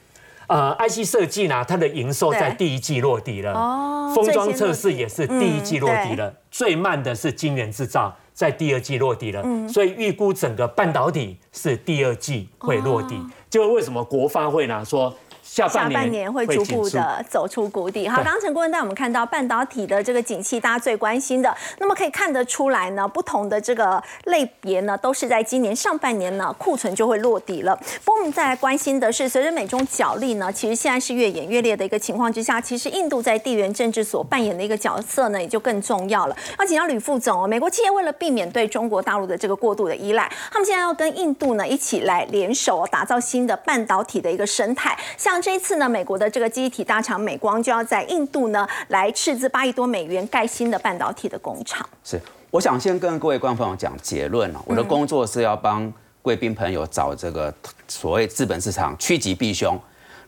[0.47, 3.53] 呃，IC 设计呢，它的营收在第一季落地了。
[3.53, 4.13] 哦。
[4.15, 6.33] 封装测试也是第一季落地了。
[6.53, 9.43] 最慢的是晶圆制造，在第二季落地了。
[9.45, 9.69] 嗯。
[9.69, 13.21] 所以预估整个半导体是第二季会落地。
[13.51, 15.15] 就为什么国发会呢说？
[15.49, 18.07] 下半年会逐步的走出谷底。
[18.07, 21.53] 好，刚刚陈顾问带我们看到半导体的这个景气，大家最关心的。
[21.79, 27.75] 那么可以看得出来呢，不同的这个类别呢，都是在今年上半年呢，库存就会落底了。
[28.05, 36.37] 不过我们再来关心的是，随着美中角力呢，其实现在是越演越烈的一个情况之下，其实印度在地缘政治所扮演的一个角色呢，也就更重要了。
[36.59, 45.38] 要请教吕副总哦，美国企业为了避免对中国大陆的这个过度的依赖，他们现在要跟印度呢一起来联手，打造新的半导体的一个生态，像。
[45.41, 51.89] 这一次呢，美国的这个记忆体大厂美光就要在印度呢来斥资八亿多美元盖新的半导体的工厂。
[52.05, 52.21] 是，
[52.51, 54.63] 我想先跟各位观众朋友讲结论了。
[54.67, 57.53] 我的工作是要帮贵宾朋友找这个
[57.87, 59.79] 所谓资本市场趋吉避凶。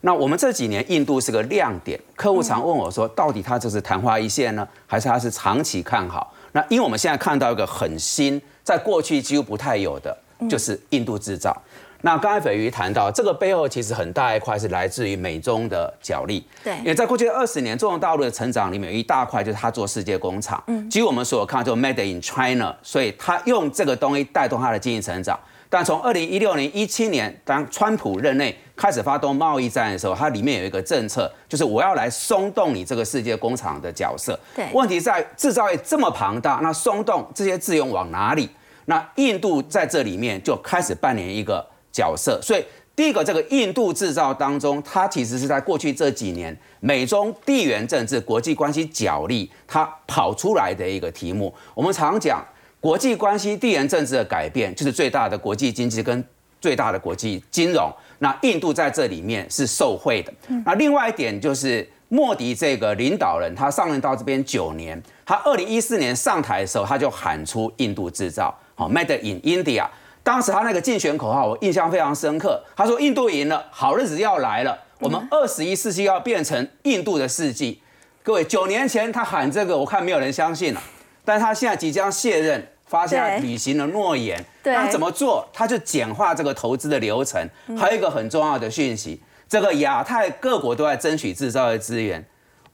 [0.03, 6.33] 那我们这几年印度是个亮点，客户常问我说，到底它这是昙花一现呢，还是它是长期看好？
[6.53, 10.17] 那因为我们现在看到一个很新，在过去几乎不太有的，
[10.49, 11.55] 就是印度制造。
[12.03, 16.43] 那刚才斐瑜谈到，这个背后其实很大一块是来自于美中的角力。
[16.63, 20.61] 对，因为在过去二十年，中国大陆的成长里面有一大块就是它做世界工厂。
[20.67, 25.39] 嗯，基于我们所看，就 Made in China，所以它用这个东西带动它的经济成长。
[25.69, 34.37] 但从二零一六年、一七年，当川普任内开始发动贸易战的时候，它里面有一个政策，就是我要来松动你这个世界工厂的角色。
[34.55, 38.49] 对，问题在制造业这么庞大，那松动这些资源往哪里？
[38.85, 41.65] 那印度在这里面就开始扮演一个。
[41.91, 42.63] 角色，所以
[42.95, 51.53] 第一个，这个印度制造当中，它其实是在过去这几年美中地缘政治、国际关系角力，它跑出来的一个题目。
[51.73, 52.45] 我们常讲
[52.79, 56.23] 国际关系、地缘政治的改变，就是最大的国际经济跟
[56.59, 57.91] 最大的国际金融。
[58.19, 60.31] 那印度在这里面是受惠的。
[60.65, 69.87] 那另外一点就是莫迪这个领导人，他上任到这边九年，他二零一四年上台的时候，他就喊出印度制造，好，Made in India。
[70.23, 72.63] 当时他那个竞选口号，我印象非常深刻。
[72.75, 77.81] 他说：“印度赢了，好日子要来了，我们二十一世纪要变成印度的世纪。”
[78.21, 80.83] 各位，九年前他喊这个，我看没有人相信了。
[81.25, 84.39] 但他现在即将卸任，发现履行了诺言。
[84.63, 85.47] 那怎么做？
[85.51, 87.43] 他就简化这个投资的流程。
[87.75, 92.23] 还有一个很重要的讯息：这个亚太各国都在争取制造业资源。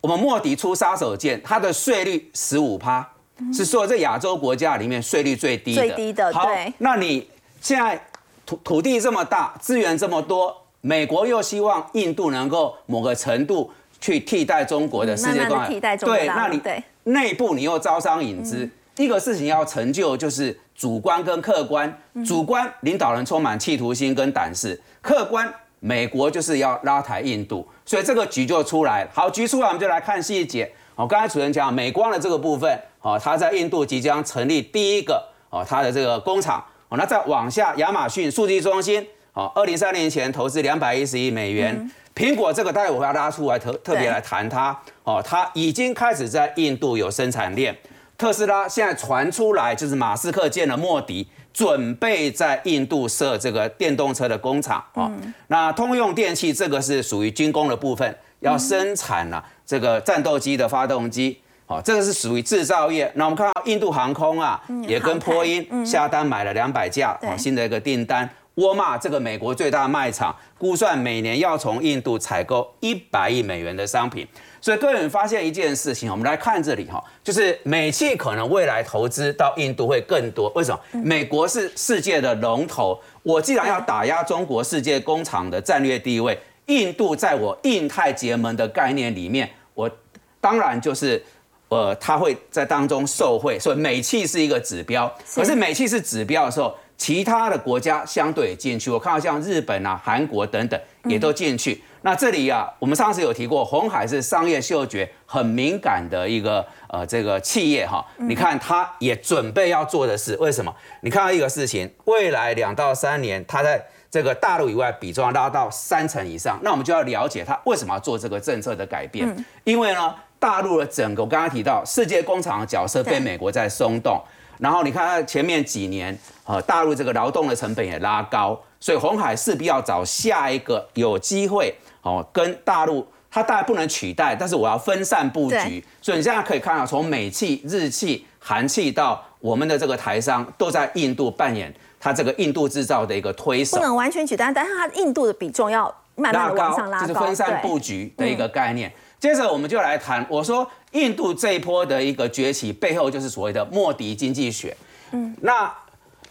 [0.02, 3.10] 我们莫迪出杀手锏，他的税率十五趴，
[3.54, 5.82] 是所有在亚洲国家里面税率最低的。
[5.82, 7.26] 最低的，好，那你。
[7.68, 8.02] 现在
[8.46, 16.62] 土土地这么大，资源这么多，美国又希望印度能够某个程度去替代中国的世界观，对，那你
[17.04, 21.94] 内部你又招商引资，一个事情要成就就是主观跟客观，
[22.26, 29.10] 主观领导人充满企图心跟胆识，客观美国就是要拉抬印度，所以这个局就出来了。
[29.14, 30.72] 好，局出来我们就来看细节。
[30.96, 36.64] 好，刚才主持人讲美光的这个部分，哦，他在印度即将成立第一个哦，他的这个工厂。
[36.90, 41.92] 哦，那再往下，亚马逊数据中心，哦，二零三年前投资两百一十亿美元。
[42.16, 47.78] 苹果这个待会我要拉出来特特别来谈它，哦，它已经开始在印度有生产链。
[48.18, 55.12] 特斯拉现在传出来就是马斯克见了莫迪，准备在印度设这个电动车的工厂啊。
[55.50, 61.40] 那通用电气这个是属于军工的部分，要生产了这个战斗机的发动机。
[61.70, 63.12] 好，这个是属于制造业。
[63.16, 68.28] 那我们看到印度航空啊，也跟波音下单买了两百架新的一个订单。
[68.56, 74.26] 沃尔玛这个美国最大卖场，估算每年要从印度采购一百亿美元的商品。
[74.62, 80.50] 所以个人发现一件事情，我们来看这里哈，就是美企可能未来投资到印度会更多。
[80.56, 80.80] 为什么？
[81.04, 89.92] 美国是世界的龙头，我既然要打压中国世界工厂的战略地位，印度在我印太结盟的概念里面，我
[90.40, 91.22] 当然就是。
[91.70, 95.14] 呃，它会在当中受贿，所以美气是一个指标。
[95.36, 98.90] 可是美气是指标的时候，其他的国家相对进去。
[98.90, 101.84] 我看到像日本啊、韩国等等也都进去。
[102.04, 108.06] 那这里啊，我们上次有提过，红海是商业嗅觉很敏感的一个呃这个企业哈。
[108.16, 110.74] 你看，它也准备要做的是为什么？
[111.02, 116.58] 你看到一个事情，未来两到三年，它在这个大陆以外比重要拉到三成以上。
[116.64, 120.16] 那我们就要了解它为什么要做这个政策的改变，因为呢。
[120.40, 124.22] 大陆的整个，我刚刚提到世界工厂的角色被美国在松动，
[124.60, 148.92] 然后你看前面几年，呃，大陆这个劳动的成本也拉高，所以红海势必要找下一个有机会哦，跟大陆它当然不能取代，但是我要分散布局，所以你现在可以看到，从美企、日企、韩企到我们的这个台商，都在印度扮演它这个印度制造的一个推手，不能完全取代，但是它印度的比重要慢慢的往上拉高，就是分散布局的一个概念。
[149.20, 154.78] 接着我们就来谈，我说印度这一波的一个崛起背后就是所谓的莫迪经济学。
[155.12, 155.74] 嗯，那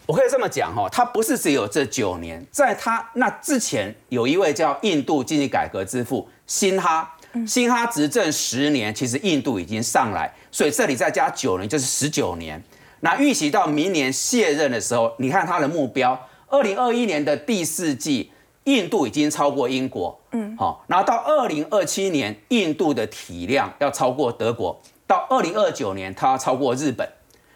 [0.05, 7.13] 我可以这么讲哈，它不是只有这九年，在它那之前有一位叫印度经济改革之父辛哈，
[7.45, 12.61] 辛哈执政十年，其实印度已经上来，所以这里再加九年就是十九年。
[13.01, 18.31] 那预期到明年卸任的时候，你看他的目标，二零二一年的第四季。
[18.67, 24.77] 印度已经超过英国，嗯，好，然后到二零二七年，印度的体量要超过德国，
[25.07, 27.07] 到二零二九年，它要超过日本，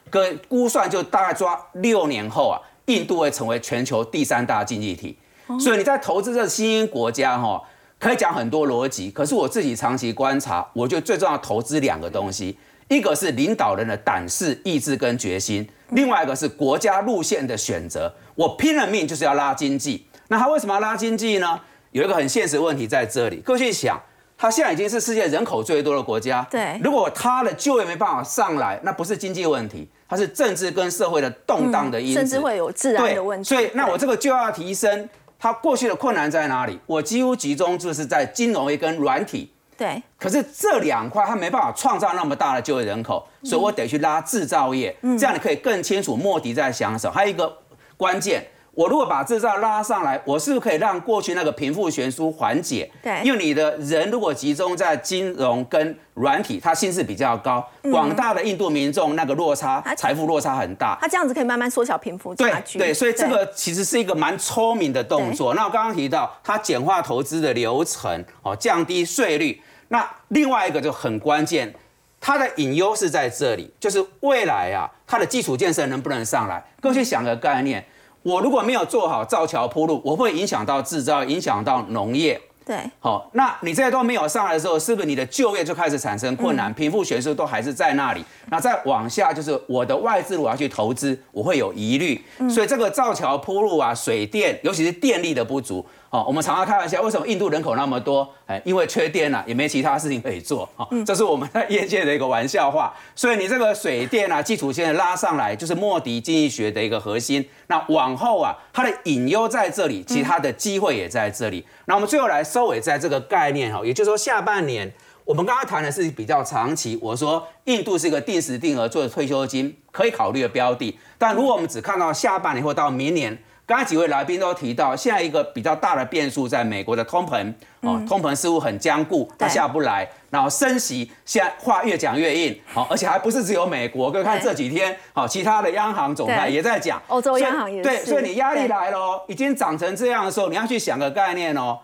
[0.09, 5.17] 跟估算就大概抓六年后啊，印度会成为全球第三大经济体。
[5.59, 7.61] 所以你在投资这新兴国家哈，
[7.99, 18.13] 可以讲很多逻辑，可是我自己长期观察，我觉得最重要投资两个东西，一个是领导人的胆识、意志跟决心，另外一个是国家路线的选择。
[18.35, 20.05] 我拼了命就是要拉经济。
[20.31, 21.59] 那他为什么要拉经济呢？
[21.91, 23.41] 有一个很现实问题在这里。
[23.43, 24.01] 各位去想，
[24.37, 26.47] 他现在已经是世界人口最多的国家。
[26.49, 26.79] 对。
[26.81, 33.49] 如果他的就业没办法上来，那不是经济问题，它是政治跟社会的动荡的因素，甚至会有治安的问题。
[33.49, 36.79] 所以，那我这个就要提升，它过去的困难在哪里？
[36.85, 39.51] 我几乎集中就是在金融业跟软体。
[39.77, 40.01] 对。
[40.17, 44.95] 可是这两块它没办法创造那么大的就业人口，所以我得去拉制造业。
[45.01, 45.17] 嗯。
[45.17, 47.11] 这样你可以更清楚莫迪在想什么。
[47.11, 47.57] 还有一个
[47.97, 48.47] 关键。
[48.73, 52.89] 我如果把制造拉上来，我是不是可以让过去那个贫富悬殊缓解？
[53.03, 60.97] 对，因为你的人如果集中在金融跟软体，它薪资比较高，广大的印度民众那个落差，财富落差很大。
[61.01, 62.79] 它这样子可以慢慢缩小贫富差距。
[62.79, 65.53] 对，所以这个其实是一个蛮聪明的动作。
[65.53, 69.61] 那我刚刚提到，它简化投资的流程，哦，降低税率。
[69.89, 71.73] 那另外一个就很关键，
[72.21, 76.63] 它的隐忧是在这里，就是未来啊，它的基础建设能不能上来？
[76.79, 77.85] 各位去想个概念。
[78.23, 82.39] 我如果没有做好造桥铺路，我会影响到制造，影响到农业。
[82.63, 86.71] 对，好，那你这些都没有上来的时候，是不是你的就业就开始产生困难？
[86.75, 88.23] 贫富悬殊都还是在那里。
[88.49, 92.21] 那再往下就是我的外资我要去投资，我会有疑虑。
[92.47, 95.83] 所以这个造桥铺路啊，水电，尤其是电力的不足。
[96.11, 98.27] 哦，我们常常开玩笑，为什么印度人口那么多？
[98.45, 100.67] 哎，因为缺电了，也没其他事情可以做。
[100.75, 102.93] 哈，这是我们在业界的一个玩笑话。
[103.15, 107.47] 所以你这个水电啊，基础线拉上来，就是莫迪经济学的一个核心。
[107.67, 111.65] 那往后啊，它的隐忧在这里，其他的机会也在这里。
[111.85, 114.91] 那我们最后来收尾在这个概念哈，也就是说下半年
[115.23, 116.99] 我们刚刚谈的是比较长期。
[117.01, 123.41] 我说印度是一个定时定额做的退休金可以考虑的标的，但如果我们只看到下半年或到明年。
[123.71, 130.05] 刚才几位来宾都提到，现在一个比较大的变数在美国的通膨哦，通膨似乎很坚固，它下不来。
[130.29, 141.79] 然后升息现在话越讲越硬，好，而且还不是只有美国，各位看这几天，好，其他的央行总裁也在讲，欧洲央行也对，所以你压力来了，已经涨成这样的时候，你要去想个概念哦，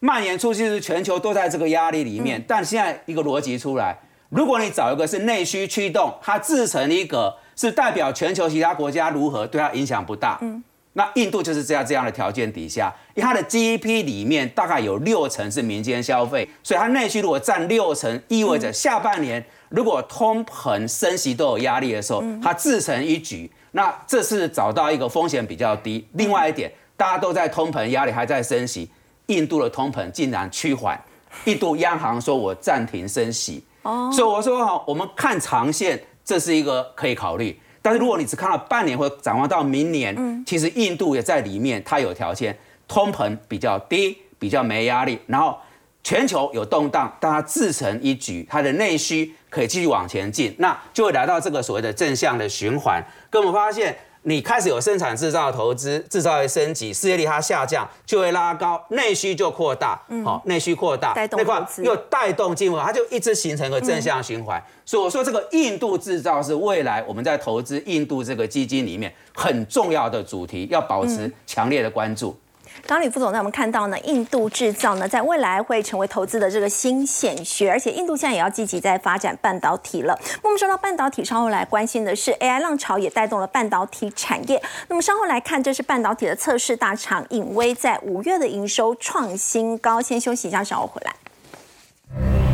[0.00, 2.42] 蔓延出去是全球都在这个压力里面。
[2.48, 3.98] 但现在一个逻辑出来，
[4.30, 10.38] 如果你找一个是内需驱动，它自成一个是代表全球其他国家如何，对它影响不大。
[10.40, 10.64] 嗯。
[10.98, 23.48] 那印度就是这样这样的条件底下，因为它的 GDP 里面大概有六成是民间消费，所以它内需如果占六成，意味着下半年如果通膨升息都有压力的时候，它自成一局。
[23.70, 26.04] 那这是找到一个风险比较低。
[26.14, 28.90] 另外一点，大家都在通膨压力还在升息，
[29.26, 31.00] 印度的通膨竟然趋缓，
[31.44, 33.62] 印度央行说我暂停升息。
[33.82, 37.56] 哦，所以我说哈，我们看长线，这是一个可以考虑。
[37.88, 42.54] 但是如果你只看了半年或展望到明年，嗯，其实印度也在里面，它有条件，
[42.86, 45.56] 通膨比较低，比较没压力，然后
[46.04, 53.02] 全球有动荡，但它自成一局，它的内需可以继续往前进，那就会来到这个所谓的正向的循环。
[53.30, 53.96] 跟我们发现。
[54.28, 64.62] 你开始有生产制造投资，制造业升级，失业率它下降，就会拉高，内需就扩大，好，内需扩大，那块又带动进口，它就一直形成一个正向循环。
[64.84, 72.38] 所以我说这个印度制造是未来我们在投资印度这个基金里面很重要的主题，要保持强烈的关注。
[72.86, 80.18] 刚李副总，在我们看到呢，印度制造呢，在未来会成为投资的这个新显学，而且印度现在也要积极在发展半导体了。
[80.42, 84.62] 那么说到半导体，稍后来关心的是 AI 浪潮也带动了半导体产业。
[84.88, 90.00] 那么稍后来看，这是半导体的测试大厂影威在五月的营收创新高。
[90.00, 92.47] 先休息一下，稍后回来。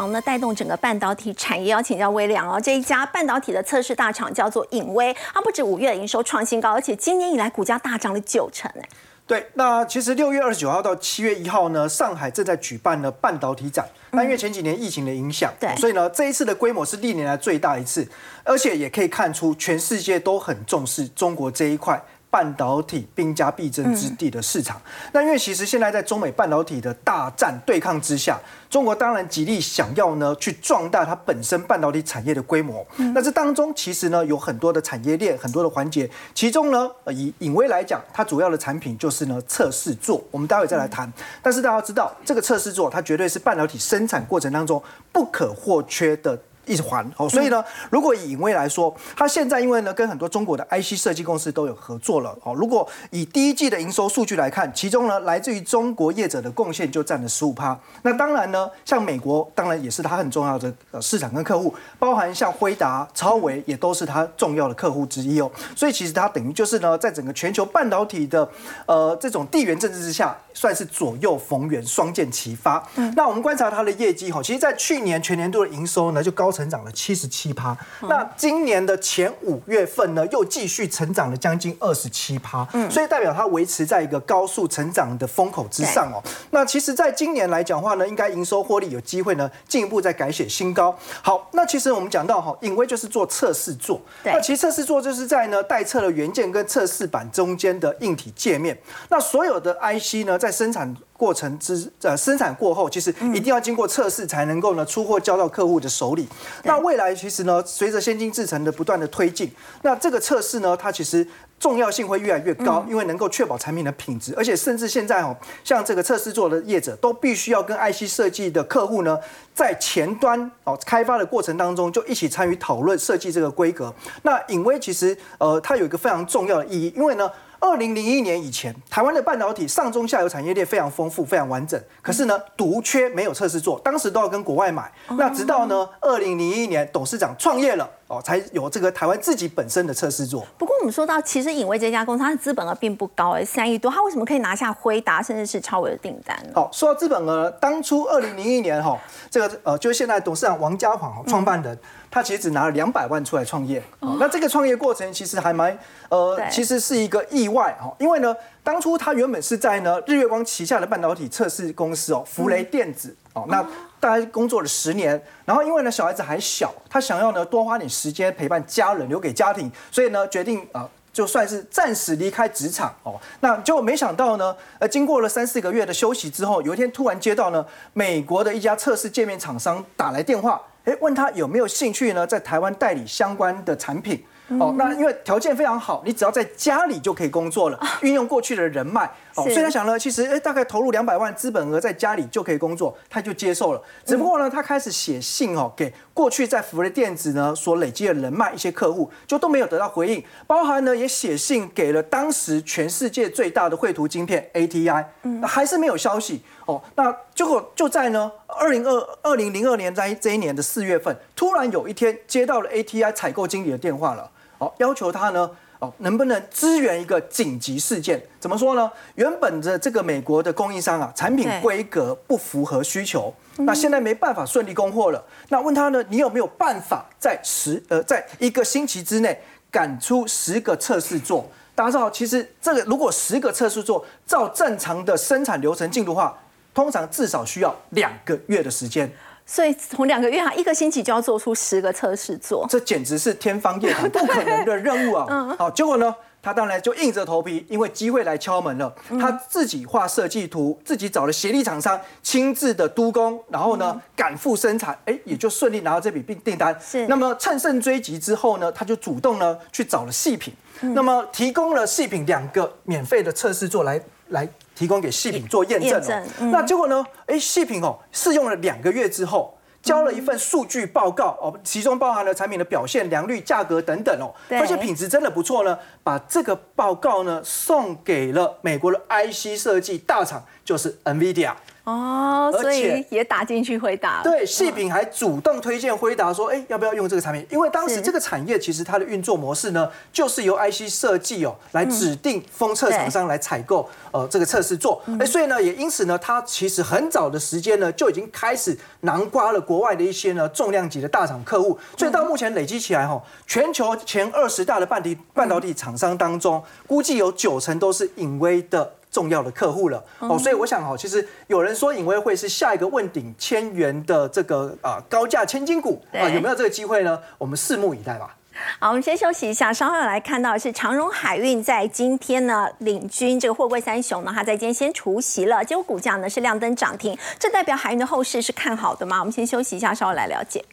[0.00, 2.58] 长呢带动整个半导体产业，要请教微良哦。
[2.58, 8.88] 这一家半导体的测试大厂叫做影威，它不止五月营收创新高，而且今年以来股价大涨了九成哎。
[9.26, 13.86] 对，那其实六月二十九号到七月一号呢，上海正在举办呢半导体展。
[14.12, 18.08] 那因为前几年疫情的影响，对，所以呢这一次的规模是历年来最大一次，
[18.42, 22.02] 而且也可以看出全世界都很重视中国这一块。
[22.30, 24.80] 半导体兵家必争之地的市场，
[25.12, 28.38] 那因为其实现在在中美半导体的大战对抗之下，
[28.70, 32.86] 中国当然极力想要呢去壮大它本身半导体产业的规模。
[33.14, 41.12] 那这当中其实呢有很多的产业链，很多的环节，其中呢以影威来讲，它主要的产品就是呢测试座，我们待会再来谈。
[41.42, 46.38] 但是大家知道，这个测试座它绝对是半导体生产过程当中不可或缺的。
[46.66, 52.54] 一环哦，所以呢，如果以影威来说，它现在因为呢跟很多中国的 IC 设计公司都有合作了哦。
[52.54, 57.78] 如果以第一季的营收数据来看，其中呢来自于中国业者的贡献就占了十五趴。
[58.02, 65.50] 那当然呢，像美国当然也是它很重要的呃市场跟客户，包含像辉达、超维也都是它重要的客户之一哦。
[65.74, 68.48] 所以其实它等于就是呢，在整个全球半导体的
[68.86, 72.86] 呃这种地缘政治之下，算是左右逢源，双剑齐发。
[73.16, 76.50] 那我们观察它的业绩哈，其实在去年全年度的营收呢就高。
[76.50, 86.20] 成长了七十七趴，那今年的前五月份呢，又继续成长了将近二十七趴，嗯，所以代表它维持在一个高速成长的风口之上哦。
[86.50, 90.92] 那其实，在今年来讲话呢，应该营收获利有机会呢，进一步再改写新高。
[91.22, 98.76] 好，那其实我们讲到哈，影威就是做测试座，那其实测试座就是在呢待测的元件跟测试板中间的硬体界面。
[99.08, 100.96] 那所有的 IC 呢，在生产。
[101.20, 106.26] 过程之呃生产过后，其实一定要经过测试才能够呢出货交到客户的手里。
[106.64, 111.26] 那未来其实呢，随着先进制程的不断的推进，那这个测试呢，它其实
[111.58, 119.18] 重要性会越来越高，因为能够确保产品的品质，而且甚至现在哦，像这个测试做的业者都必须要跟 IC 设计的客户呢，
[119.54, 123.94] 在前端哦开发的过程当中就一起参与讨论设计这个规格。
[124.22, 127.30] 那影威其实呃它有一个非常重要的意义，因为呢。
[127.60, 131.78] 二零零一年以前，台湾的半导体上中下游产业链非常丰富、非常完整。
[132.00, 134.90] 可是呢，独缺没有测试做，当时都要跟国外买。
[135.10, 140.46] 那直到呢，二零零一年董事长创业了哦，才有这个台湾自己本身的测试做。
[140.56, 146.36] 不过我们说到，其实影威这家公司，它的资本额并不高，哎，三亿多，它为什么可以拿下辉达甚至是超微的订单？
[146.54, 148.98] 好，说到资本额，当初二零零一年哈，
[149.30, 151.78] 这个呃，就是现在董事长王家煌创办人。
[152.10, 153.80] 他其实只拿了两百万出来创业，
[154.18, 158.34] 那这个创业过程其实还蛮呃，其实是一个意外哈，因为呢，
[158.64, 163.64] 当初他原本是在呢日月光旗下的半导体测试公司哦，福雷电子哦，那
[164.00, 180.60] 大概工作了十年，然后因为呢小孩子还小，他想要呢多花点时间陪伴家人，留给家庭，所以呢决定啊就算是暂时离开职场哦，那结果没想到呢，呃经过了三四个月的休息之后，有一天突然接到呢美国的一家测试界面厂商打来电话。
[180.90, 182.26] 哎，问他有没有兴趣呢？
[182.26, 184.24] 在台湾代理相关的产品。
[184.58, 189.08] 哦，那因为条件非常好，你只要在家里就可以工作了，运用过去的人脉。
[189.34, 193.82] 哦，所以他想呢，其实哎，大概投入两百万资本额，在家里就可以工作，他就接受了。
[194.04, 200.24] 只不过呢，他开始写信哦，给过去在福瑞电子呢所累积的人脉一些客户，就都没有得到回应。
[200.46, 206.42] 包含呢，也写信给了当时全世界最大的绘图晶片 ATI，嗯，还是没有消息。
[206.66, 214.30] 哦，那结果就在呢二零二二零零二年在这一年的四月份，突然有一天接到了 ATI 采购经理的电话了。
[214.58, 215.50] 哦，要求他呢，
[215.80, 218.22] 哦，能不能支援一个紧急事件？
[218.38, 218.90] 怎么说呢？
[219.14, 225.24] 原本的这个美国的供应商啊，产品规格不符合需求，那现在没办法顺利供货了。
[225.48, 231.46] 那问他呢，你有没有办法在十呃，在一个星期之内赶出十个测试座？
[231.74, 236.38] 大家知道，其实这个如果十个测试座照正常的生产流程进度的话，
[236.74, 239.10] 通常至少需要两个月的时间。
[239.50, 245.56] 所以从两个月啊，一个星期就要做出十个测试做，这简直是天方夜谭， 不可能的任务啊！
[245.58, 256.78] 好，结果呢，他当然就硬着头皮，因为机会来敲门了，他自己画设计图，自己找了协力厂商，亲自的督工，然后呢赶赴生产，哎，也就顺利拿到这笔订订单。
[256.80, 260.54] 是，那么趁胜追击之后呢，他就主动呢去找了细品，
[260.94, 264.48] 那么提供了细品两个免费的测试座来来。
[264.74, 267.04] 提供给细品做验证哦，那结果呢？
[267.26, 275.78] 哎，细品哦，试用了两个月之后，交了一份数据报告哦，其中包含了产品的表现、良率、价格等等哦，发现品质真的不错呢。
[276.02, 281.52] 把这个报告呢送给了美国的 IC 设计大厂，就是 NVIDIA。
[281.84, 284.22] 哦，所以也打进去回答。
[284.22, 287.44] 对，细品还主动推荐回答说，哎，要不要用这个产品？
[287.50, 295.02] 因为当时这个产业其实它的运作模式呢，就是由 IC 设计哦来指定封测厂商来采购呃这个测试座。
[295.18, 301.78] 哎，所以呢，也因此呢，它其实很早的时间呢就已经开始囊括了国外的一些呢重量级的大厂客户。
[301.96, 308.92] 所以到目前累积起来哈，全球前二十大的半体半导体厂商当中，估计有九成都是隐微的。
[309.10, 317.18] 重要的客户了哦，所以我想哈，其实有人说影威会是下一个问鼎千元的这个啊高价千金股啊，有没有这个机会呢？
[317.38, 318.36] 我们拭目以待吧。
[318.78, 329.18] 好，我们先休息一下，稍后来看到是长荣海运在今天呢领军这个货柜三雄呢，它在今天先除息了，结果股价呢是亮灯涨停，这代表海运的后市是看好的吗？
[329.20, 330.64] 我们先休息一下，稍后来了解。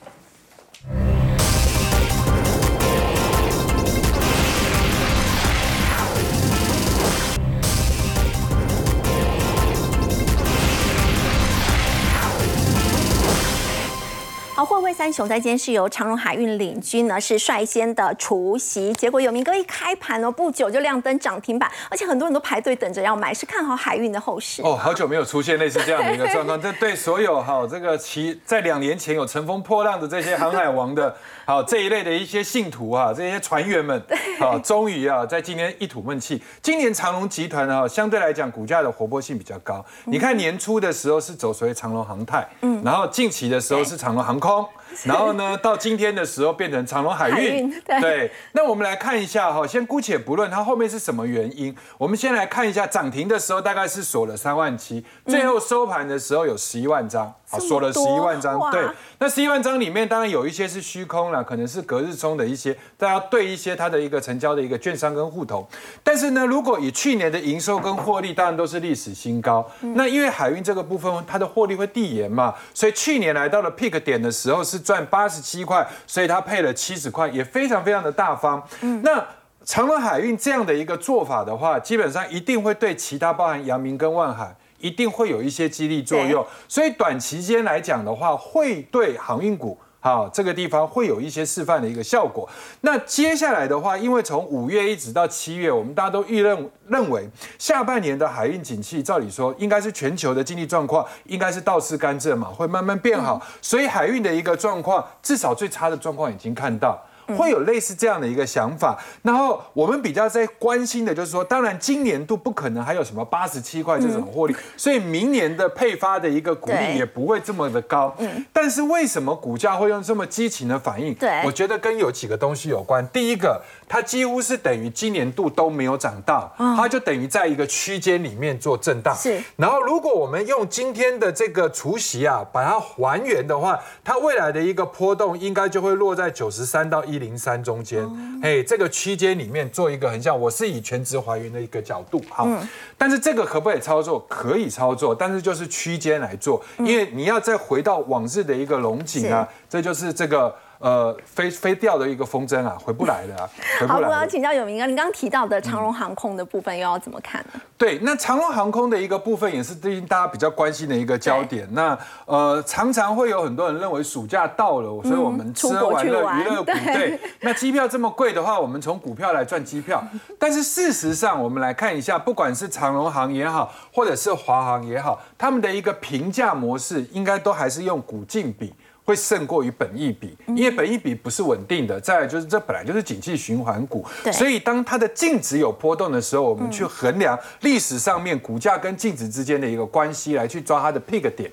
[14.98, 24.64] 三雄在今天是由长荣海运领军呢，是率先的除息，结果有明哥一开盘哦，不久就亮灯涨停板，而且很多人都排队等着要买，是看好海运的后市。
[24.64, 34.02] 哦，好久没有出现类似这样的一个状况，这对所有哈这个其在两年前有乘风破浪的这些航海王的，好这一类的一些信徒啊，这些船员们，
[34.40, 36.42] 好，终于啊在今天一吐闷气。
[36.64, 39.86] 今年长荣集团啊，相对来讲股价的活泼性比较高。
[40.06, 44.66] 你看年初的时候是走所谓长荣航太，嗯，然后近期的时候是长荣航空。
[44.88, 48.32] 空， 然后呢，到今天的时候变成长隆海运，对。
[48.54, 57.34] 那我们来看一下哈，先姑且不论它后面是什么原因，我们先来看一下涨停的时候大概是锁了三万七，最后收盘的时候有十一万张。
[57.50, 58.86] 好，锁了十一万张，对，
[59.20, 65.66] 那十一万张里面当然有一些是虚空了，可能是隔日冲的一些，大家对一些它的一个成交的一个券商跟户头。
[66.04, 69.66] 但是呢，如果以去年的营收跟获利，当然都是历史新高。
[69.96, 78.62] 那因为海运这个部分，它的获利会递延嘛，所以去年来到了 peak 点的时候是赚八十七块，所以它配了七十块，也非常非常的大方。
[79.04, 79.26] 那
[79.66, 84.56] 长隆海运这样的一个做法的话，基本上一定会对其他包含阳明跟万海。
[84.80, 89.76] 一定会有一些激励作用，所以短期间来讲的话，会对航运股
[90.08, 92.48] 哈这个地方会有一些示范的一个效果。
[92.82, 97.28] 那接下来的话，因为从五月一直到七月，我们大家都预认认为
[97.60, 106.98] 下半年的海运景气，照理说应该是全球的经济状况应该是倒吃甘蔗嘛，会慢慢变好，所以海运的一个状况，至少最差的状况已经看到。
[107.36, 118.16] 会有类似这样的一个想法，然后我们比较在关心的就是说，当然今年度不可能还有什么八十七块这种获利，所以明年的配发的一个股利也不会这么的高。
[118.20, 121.14] 嗯，但是为什么股价会用这么激情的反应？
[121.16, 123.06] 对，我觉得跟有几个东西有关。
[123.10, 129.14] 第一个，它几乎是等于今年度都没有涨到，它就等于在一个区间里面做震荡。
[129.14, 137.18] 是，然后如果我们用今天的这个除息啊，把它还原的话，它未来的一个波动应该就会落在九十三到一。
[137.18, 138.08] 零三中间，
[138.44, 142.48] 哎，这个区间里面做一个很像，我是以全值还原的一个角度，好，
[142.96, 144.24] 但是这个可不可以操作？
[144.30, 150.56] 可以操作，但是就是区间来做，因为你要再回到往日的一个龙井啊，这就是这个。
[150.80, 153.50] 呃，飞飞掉的一个风筝啊，回不来了。
[153.88, 157.60] 好，我要请教有明哥，你刚刚提到的长荣航空的部分又要怎么看呢？
[157.78, 161.68] 对，那长荣航空的一个部分也是最近大家比较关心的一个焦点。
[161.72, 166.72] 那呃，常常会有很多人认为暑假到了，所以我们吃喝玩乐娱乐股。
[166.72, 170.04] 对，那机票这么贵的话，我们从股票来赚机票。
[170.38, 178.74] 但是事实上，我们来看一下，不管是长荣航也好，或者是华航也好，他们的一个评价模式，应该都还是用股净比。
[179.08, 181.98] 会胜过于本益比，因为本益比不是稳定的。
[181.98, 191.50] 再来就是这本来就是景气循环股，所以当它的净值有波动的时候，我们去衡量历史上面股价跟净值之间的一个关系，来去抓它的 pick 点。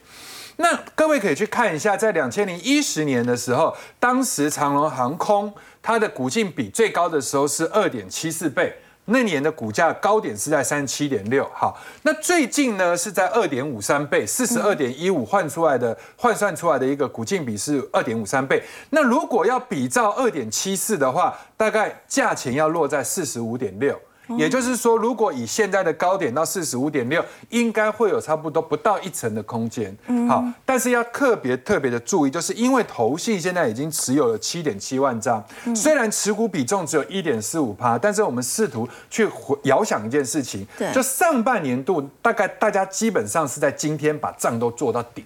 [0.57, 8.75] 那各位可以去看一下，在两千零一十年的时候，当时长隆航空它的股净比最高的时候是二点七四倍。
[9.07, 18.63] 那年的股价高点是在三十七点六，好，那最近呢是在二点五三倍，四十二点一五换出来的换算出来的一个股净比是二点五三倍。
[18.91, 24.01] 那如果要比照二点七四的话，大概价钱要落在四十五点六。
[24.39, 29.97] 也就是说，如果以现在的高点到四十五点六，应该会有差不多不到一层的空间。
[30.29, 35.45] 好，但是要特别特别的注意，就是因为投信现在已经持有了七点七万张，
[35.75, 39.29] 虽然持股比重只有一点四五趴，但是我们试图去
[39.65, 45.25] 遥想一件事情，就上半年度大概大家基本上是在今天把账都做到顶。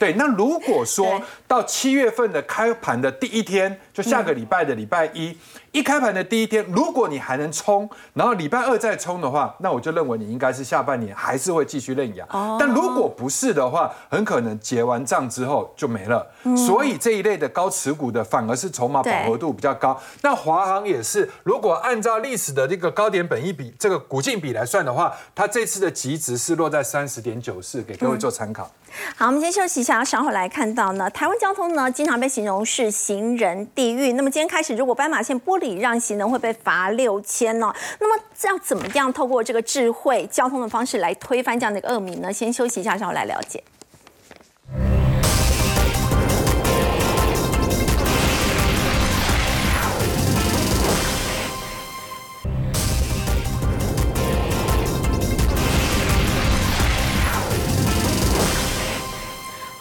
[0.00, 5.36] 对，那如果说到七月份的开盘的第一天，就下个礼拜的礼拜一。
[5.72, 12.26] 一开盘的第一天，如果你还能冲，然后礼拜二再冲的话，那我就认为你应该是下半年还是会继续认养。
[12.58, 16.26] 但如果不是的话，很可能结完账之后就没了。
[16.56, 19.96] 所以这一类的高持股的，反而是筹码饱和度比较高。
[20.22, 28.68] 那华航也是，如果按照历史的这个高点本一比，这个股净比来算的话，它这次的极值是落在三十点九四，给各位做参考。
[29.16, 34.12] 好，我们先休息一下，稍后来看到呢，台湾交通呢经常被形容是行人地狱。
[34.12, 37.72] 那么今天开始，如果斑马线不礼让行人会被罚六千呢。
[37.98, 42.32] 那么要怎么样透过这个智慧交通的方式来推翻这样的一个恶名呢？
[42.32, 43.62] 先休息一下，稍后来了解。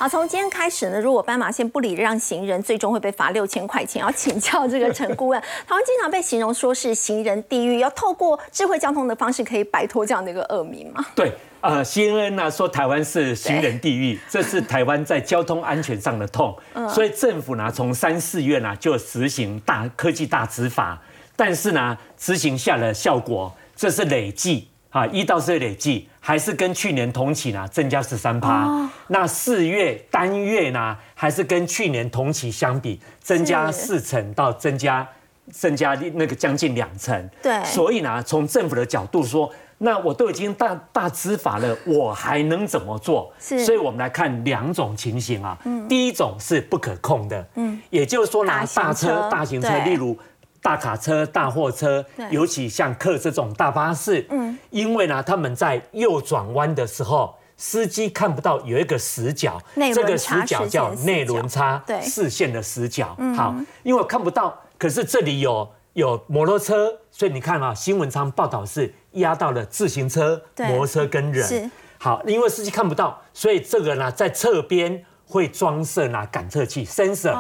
[0.10, 4.02] 从今天开始呢，如果斑马线不礼让行人，最终会被罚六千块钱。
[4.02, 11.06] 要请教这个陈顾问，台湾经常被形容说是行人地狱，要透过智慧交通的方式可以摆脱这样的一个恶名吗？
[11.14, 11.32] 对，
[11.62, 16.58] 呃，CNN 呢说台湾是行人地狱，这是台湾在交通安全上的痛，
[16.90, 21.00] 所以政府呢从三四月呢就实行大科技大执法，
[21.36, 24.70] 但是呢执行下的效果，这是累计。
[24.90, 28.90] 啊，一到四月累计还是跟去年同期呢增加十三趴。
[29.08, 35.08] 那四月单月呢，还是跟去年同期相比增加四成到增加
[35.52, 37.30] 增加那个将近两成。
[37.40, 37.64] 对。
[37.64, 43.32] 所以呢，从政府的角度说，那我都已经大大执法了，我还能怎么做？
[43.40, 43.64] 是。
[43.64, 45.56] 所以我们来看两种情形啊。
[45.66, 45.88] 嗯。
[45.88, 47.48] 第一种是不可控的。
[47.54, 47.80] 嗯。
[47.92, 50.18] 也就是说呢，大车、大型车，例如。
[50.62, 59.62] 大卡车、大货车，尤其像客这种大巴士，嗯，因为呢，他们在右转弯的时候，司机看不到有一个死角，
[59.94, 63.16] 这个死角叫内轮差，对，视线的死角。
[63.36, 71.72] 好，因为看不到，可是这里有有摩托车，所以你看啊，新闻上报道是压到了自行车、摩托车跟人。
[71.98, 77.34] 好，因为司机看不到，所以这个呢，在侧边会装设呢感测器 sensor，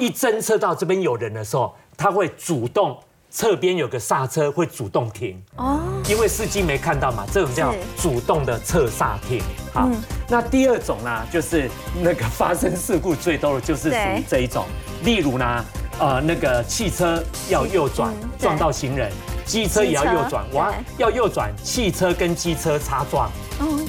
[0.00, 1.74] 一侦测到这边有人的时候。
[1.98, 2.96] 他会主动
[3.28, 5.38] 侧边有个刹车，会主动停。
[5.56, 9.42] 哦，因为司机没看到嘛，这种叫主动的侧刹停。
[9.74, 9.86] 好，
[10.28, 11.68] 那第二种呢，就是
[12.00, 14.64] 那个发生事故最多的就是属于这一种，
[15.02, 15.64] 例如呢，
[15.98, 19.12] 呃，那个汽车要右转撞到行人，
[19.44, 23.28] 机车也要右转，哇，要右转，汽车跟机车擦撞。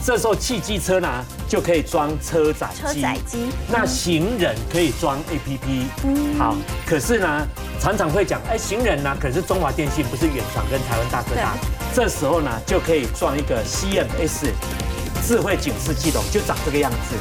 [0.03, 1.07] 这时候汽机车呢
[1.47, 5.85] 就可以装车载车载机，那行人可以装 A P P。
[6.03, 6.55] 嗯，好，
[6.85, 7.47] 可是呢
[7.79, 11.53] 常常会讲，哎，行人呢，可是中华电信不是远传跟台湾大哥大，
[11.93, 14.47] 这时候呢就可以装一个 C M S
[15.25, 17.15] 智慧警示系统，就长这个样子，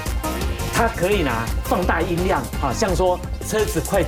[0.72, 1.30] 它可以呢
[1.64, 4.06] 放大音量，啊，像说车子快撞。